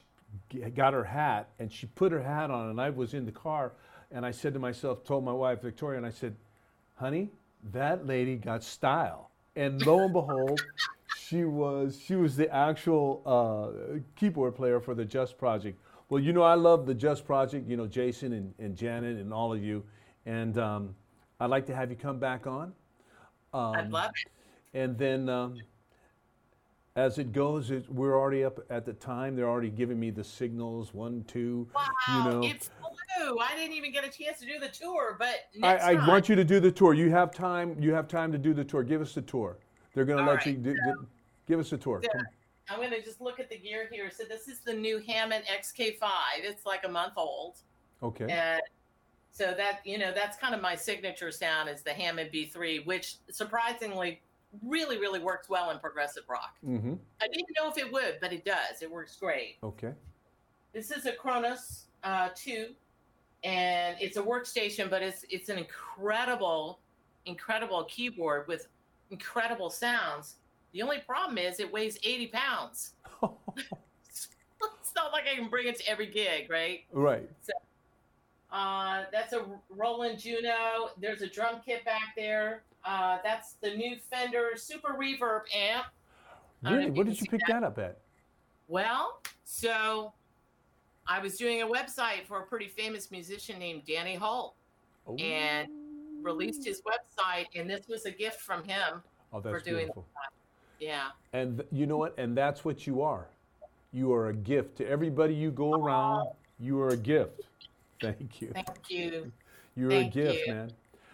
got 0.75 0.93
her 0.93 1.03
hat 1.03 1.49
and 1.60 1.71
she 1.71 1.88
put 1.88 2.12
her 2.12 2.21
hat 2.21 2.49
on, 2.49 2.69
and 2.69 2.79
I 2.79 2.89
was 2.89 3.13
in 3.13 3.25
the 3.25 3.31
car, 3.34 3.73
and 4.12 4.25
I 4.25 4.31
said 4.31 4.53
to 4.53 4.60
myself, 4.60 5.03
told 5.03 5.23
my 5.25 5.34
wife 5.34 5.62
Victoria, 5.62 5.97
and 5.97 6.05
I 6.05 6.10
said, 6.12 6.36
"Honey, 6.95 7.29
that 7.71 8.05
lady 8.07 8.36
got 8.38 8.63
style." 8.63 9.29
And 9.55 9.86
lo 9.86 10.03
and 10.05 10.13
behold, 10.13 10.62
she 11.17 11.43
was 11.43 12.00
she 12.04 12.15
was 12.15 12.36
the 12.36 12.54
actual 12.54 13.21
uh, 13.26 14.00
keyboard 14.15 14.56
player 14.56 14.80
for 14.80 14.93
the 14.93 15.06
Just 15.06 15.38
Project. 15.38 15.80
Well, 16.10 16.21
you 16.21 16.34
know, 16.34 16.43
I 16.43 16.56
love 16.56 16.86
the 16.86 16.93
Just 16.93 17.26
Project. 17.26 17.69
You 17.69 17.78
know, 17.78 17.88
Jason 17.88 18.34
and, 18.34 18.54
and 18.60 18.76
Janet 18.76 19.17
and 19.17 19.34
all 19.34 19.54
of 19.54 19.63
you, 19.63 19.84
and 20.26 20.58
um, 20.58 20.95
I'd 21.39 21.50
like 21.50 21.65
to 21.67 21.76
have 21.76 21.89
you 21.89 21.95
come 21.95 22.19
back 22.19 22.47
on. 22.47 22.74
Um, 23.54 23.74
I'd 23.76 23.91
love 23.91 24.12
it. 24.26 24.78
and 24.78 24.97
then 24.97 25.30
um, 25.30 25.58
as 26.95 27.17
it 27.17 27.32
goes, 27.32 27.71
it, 27.71 27.89
we're 27.89 28.19
already 28.19 28.43
up 28.43 28.60
at 28.69 28.86
the 28.86 28.93
time. 28.93 29.36
They're 29.36 29.50
already 29.50 29.69
giving 29.69 30.00
me 30.00 30.10
the 30.10 30.24
signals 30.24 30.93
one, 30.93 31.24
two. 31.28 31.67
Wow, 31.74 31.86
you 32.10 32.32
know. 32.32 32.43
it's 32.43 32.69
blue. 32.80 33.39
I 33.39 33.56
didn't 33.56 33.76
even 33.76 33.91
get 33.93 34.04
a 34.04 34.10
chance 34.10 34.39
to 34.39 34.45
do 34.45 34.60
the 34.60 34.67
tour, 34.67 35.15
but 35.17 35.36
I, 35.63 35.93
I 35.93 36.08
want 36.08 36.28
you 36.28 36.36
to 36.36 36.43
do 36.43 36.60
the 36.60 36.71
tour. 36.71 36.93
You 36.93 37.10
have 37.12 37.32
time. 37.34 37.78
You 37.80 37.93
have 37.93 38.08
time 38.08 38.32
to 38.32 38.38
do 38.38 38.54
the 38.54 38.63
tour. 38.63 38.84
Give 38.84 39.02
us 39.02 39.13
the 39.13 39.21
tour. 39.21 39.58
They're 39.93 40.06
going 40.06 40.23
to 40.23 40.32
let 40.32 40.45
you 40.45 40.54
do, 40.54 40.75
give 41.47 41.60
us 41.60 41.71
a 41.71 41.77
tour. 41.77 42.01
so- 42.04 42.19
I'm 42.69 42.77
going 42.77 42.91
to 42.91 43.01
just 43.01 43.19
look 43.19 43.39
at 43.39 43.49
the 43.49 43.58
gear 43.58 43.89
here. 43.91 44.10
So 44.10 44.23
this 44.23 44.47
is 44.47 44.60
the 44.60 44.73
new 44.73 44.99
Hammond 45.06 45.43
XK5. 45.45 45.99
It's 46.38 46.65
like 46.65 46.86
a 46.86 46.89
month 46.89 47.13
old. 47.17 47.58
Okay. 48.01 48.27
And 48.30 48.62
so 49.32 49.54
that, 49.58 49.80
you 49.84 49.97
know, 49.97 50.13
that's 50.13 50.38
kind 50.38 50.56
of 50.56 50.62
my 50.62 50.75
signature 50.75 51.32
sound 51.32 51.69
is 51.69 51.82
the 51.82 51.91
Hammond 51.91 52.30
B3, 52.32 52.86
which 52.86 53.15
surprisingly 53.30 54.21
really, 54.65 54.99
really 54.99 55.19
works 55.19 55.49
well 55.49 55.71
in 55.71 55.80
progressive 55.80 56.23
rock. 56.30 56.56
Mm-hmm. 56.65 56.93
I 57.21 57.27
didn't 57.27 57.49
know 57.58 57.69
if 57.69 57.77
it 57.77 57.91
would, 57.91 58.19
but 58.21 58.32
it 58.32 58.45
does. 58.45 58.82
It 58.82 58.89
works 58.89 59.17
great. 59.17 59.58
Okay. 59.63 59.91
This 60.73 60.91
is 60.91 61.06
a 61.06 61.12
Kronos 61.12 61.86
uh, 62.04 62.30
2, 62.36 62.67
and 63.43 63.97
it's 63.99 64.17
a 64.17 64.21
workstation, 64.21 64.89
but 64.89 65.01
it's 65.01 65.25
it's 65.30 65.49
an 65.49 65.58
incredible, 65.58 66.80
incredible 67.25 67.84
keyboard 67.86 68.47
with 68.47 68.67
incredible 69.12 69.69
sounds. 69.69 70.36
The 70.74 70.82
only 70.82 71.00
problem 71.00 71.38
is 71.38 71.60
it 71.60 71.71
weighs 71.71 71.97
80 72.04 72.28
pounds. 72.28 72.93
it's 73.24 74.30
not 74.95 75.12
like 75.12 75.26
I 75.32 75.36
can 75.36 75.50
bring 75.50 75.67
it 75.67 75.78
to 75.80 75.89
every 75.89 76.08
gig, 76.08 76.50
right? 76.50 76.82
right. 76.91 77.30
Uh, 78.52 79.04
that's 79.12 79.34
a 79.34 79.45
Roland 79.69 80.19
Juno. 80.19 80.89
There's 81.00 81.21
a 81.21 81.28
drum 81.28 81.62
kit 81.65 81.86
back 81.86 82.13
there. 82.17 82.63
Uh, 82.84 83.19
that's 83.24 83.54
the 83.62 83.69
new 83.76 83.95
Fender 84.10 84.50
Super 84.56 84.93
Reverb 85.00 85.41
amp. 85.56 85.86
I 86.63 86.69
don't 86.69 86.71
know 86.71 86.78
Really? 86.78 86.91
What 86.91 87.06
did 87.08 87.21
you 87.21 87.28
pick 87.28 87.41
that 87.47 87.63
up 87.63 87.78
at? 87.80 88.00
Well, 88.67 89.21
so 89.43 90.13
I 91.08 91.19
was 91.19 91.38
doing 91.38 91.62
a 91.62 91.67
website 91.67 92.26
for 92.28 92.39
a 92.39 92.45
pretty 92.45 92.67
famous 92.67 93.12
musician 93.12 93.60
named 93.60 93.84
Danny 93.86 94.15
Holt 94.15 94.56
Oh. 95.08 95.15
and 95.15 95.67
released 96.23 96.65
his 96.65 96.81
website, 96.81 97.47
and 97.55 97.69
this 97.69 97.88
was 97.88 98.05
a 98.05 98.12
gift 98.12 98.41
from 98.41 98.63
him. 98.63 99.01
Oh, 99.34 99.39
that's 99.39 99.63
doing 99.63 99.77
beautiful. 99.86 100.05
Yeah. 100.79 101.07
And 101.34 101.57
th- 101.57 101.69
you 101.71 101.86
know 101.86 101.97
what? 101.97 102.17
And 102.17 102.36
that's 102.36 102.65
what 102.65 102.88
you 102.88 103.01
are. 103.01 103.27
You 103.93 104.13
are 104.13 104.29
a 104.29 104.34
gift 104.34 104.77
to 104.77 104.88
everybody 104.88 105.34
you 105.34 105.51
go 105.51 105.73
around. 105.73 106.29
You 106.60 106.79
are 106.81 106.89
a 106.89 106.97
gift. 106.97 107.41
Thank 108.01 108.41
you. 108.41 108.49
Thank 108.53 108.67
you. 108.89 109.31
You're 109.75 109.89
Thank 109.89 110.15
a 110.15 110.19
gift, 110.23 110.47
you. 110.47 110.53
man. 110.53 110.71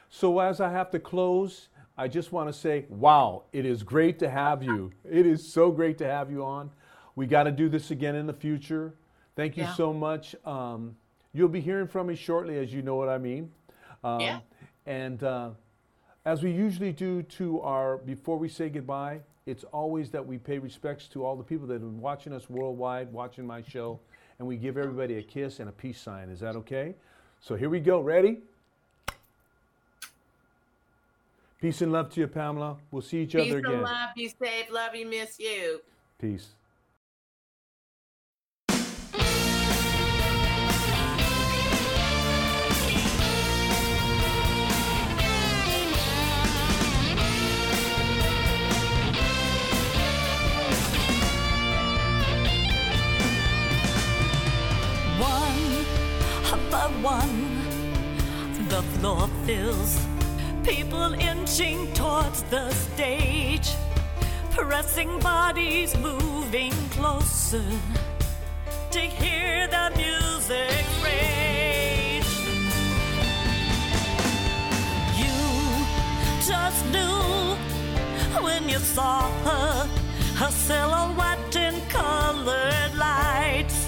So 0.09 0.39
as 0.39 0.61
I 0.61 0.71
have 0.71 0.89
to 0.91 0.99
close, 0.99 1.67
I 1.97 2.07
just 2.07 2.31
want 2.31 2.49
to 2.49 2.53
say, 2.53 2.85
wow, 2.89 3.43
it 3.53 3.65
is 3.65 3.83
great 3.83 4.17
to 4.19 4.29
have 4.29 4.63
you. 4.63 4.91
It 5.09 5.25
is 5.27 5.47
so 5.47 5.69
great 5.69 5.97
to 5.99 6.05
have 6.07 6.31
you 6.31 6.43
on. 6.43 6.71
We 7.15 7.27
got 7.27 7.43
to 7.43 7.51
do 7.51 7.69
this 7.69 7.91
again 7.91 8.15
in 8.15 8.25
the 8.25 8.33
future. 8.33 8.93
Thank 9.35 9.57
you 9.57 9.63
Yeah. 9.63 9.73
so 9.73 9.93
much. 9.93 10.35
Um, 10.45 10.95
you'll 11.33 11.49
be 11.49 11.61
hearing 11.61 11.87
from 11.87 12.07
me 12.07 12.15
shortly, 12.15 12.57
as 12.57 12.73
you 12.73 12.81
know 12.81 12.95
what 12.95 13.09
I 13.09 13.17
mean. 13.17 13.51
Um, 14.03 14.21
Yeah. 14.21 14.39
And 14.88 15.21
uh, 15.21 15.50
as 16.26 16.41
we 16.41 16.52
usually 16.52 16.93
do 16.93 17.21
to 17.23 17.62
our, 17.62 17.97
before 17.97 18.38
we 18.38 18.47
say 18.50 18.69
goodbye, 18.69 19.19
it's 19.45 19.65
always 19.65 20.10
that 20.12 20.26
we 20.26 20.38
pay 20.38 20.60
respects 20.60 21.08
to 21.10 21.26
all 21.26 21.36
the 21.36 21.43
people 21.43 21.67
that 21.67 21.73
have 21.73 21.82
been 21.82 22.02
watching 22.02 22.34
us 22.34 22.50
worldwide, 22.50 23.12
watching 23.12 23.45
my 23.45 23.62
show, 23.62 24.00
and 24.39 24.47
we 24.47 24.56
give 24.56 24.78
everybody 24.78 25.17
a 25.17 25.23
kiss 25.23 25.60
and 25.60 25.69
a 25.69 25.71
peace 25.71 26.00
sign. 26.00 26.30
Is 26.30 26.39
that 26.39 26.56
okay? 26.56 26.95
So 27.41 27.56
here 27.56 27.69
we 27.69 27.80
go. 27.82 28.00
Ready? 28.00 28.39
Peace 31.62 31.82
and 31.82 31.91
love 31.91 32.10
to 32.12 32.21
you, 32.21 32.28
Pamela. 32.28 32.78
We'll 32.91 33.02
see 33.02 33.23
each 33.23 33.34
Peace 33.34 33.47
other 33.50 33.58
and 33.58 33.67
again. 33.67 33.82
love. 33.82 34.10
Be 34.15 34.30
safe. 34.30 34.71
Love 34.71 34.95
you. 34.95 35.08
Miss 35.08 35.39
you. 35.39 35.82
Peace. 36.19 36.50
One, 57.01 58.67
the 58.69 58.81
floor 58.81 59.27
fills. 59.45 59.99
People 60.63 61.13
inching 61.13 61.91
towards 61.93 62.43
the 62.43 62.71
stage, 62.71 63.69
pressing 64.51 65.19
bodies 65.19 65.97
moving 65.97 66.73
closer 66.91 67.63
to 68.91 68.99
hear 68.99 69.67
the 69.67 69.91
music 69.95 70.86
rage. 71.03 72.25
You 75.21 75.38
just 76.45 76.86
knew 76.91 77.55
when 78.41 78.67
you 78.67 78.79
saw 78.79 79.29
her, 79.43 79.88
her 80.36 80.51
silhouette 80.51 81.55
in 81.55 81.79
colored 81.89 82.95
lights 82.95 83.87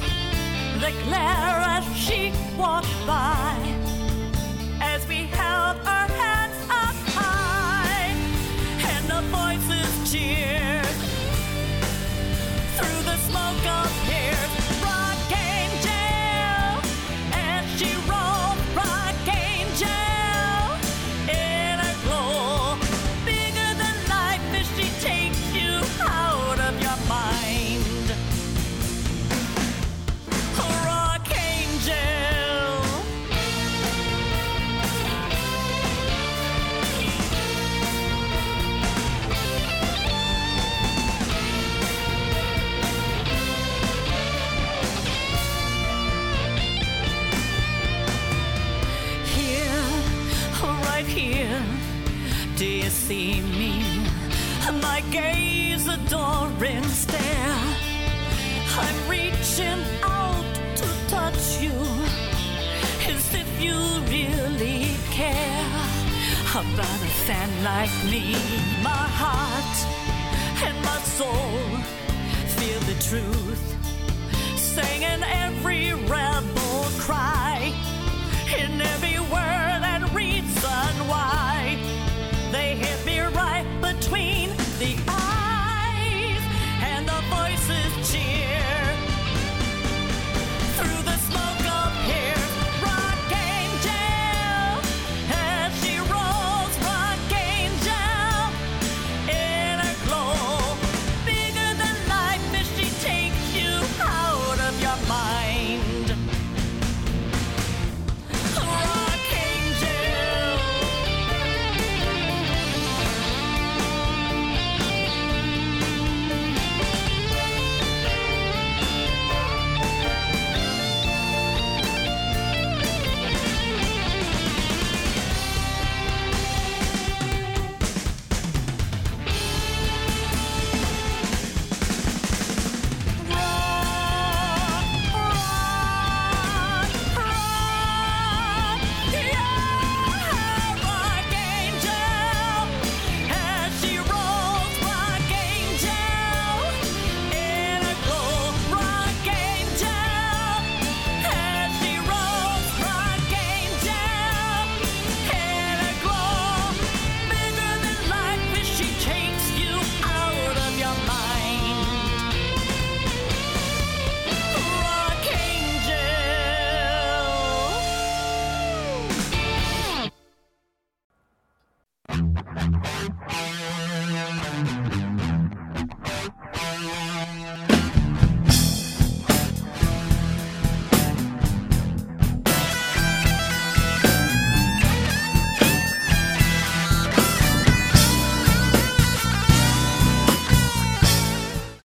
the 0.79 0.91
glare 1.03 1.59
as 1.75 1.85
she 1.97 2.31
walked 2.57 2.87
by 3.05 3.53
as 4.81 5.05
we 5.09 5.25
held 5.27 5.77
our 5.85 6.07
hands 6.07 6.55
up 6.69 6.95
high 7.15 8.13
and 8.93 9.05
the 9.09 9.21
voices 9.29 10.11
cheered 10.11 10.58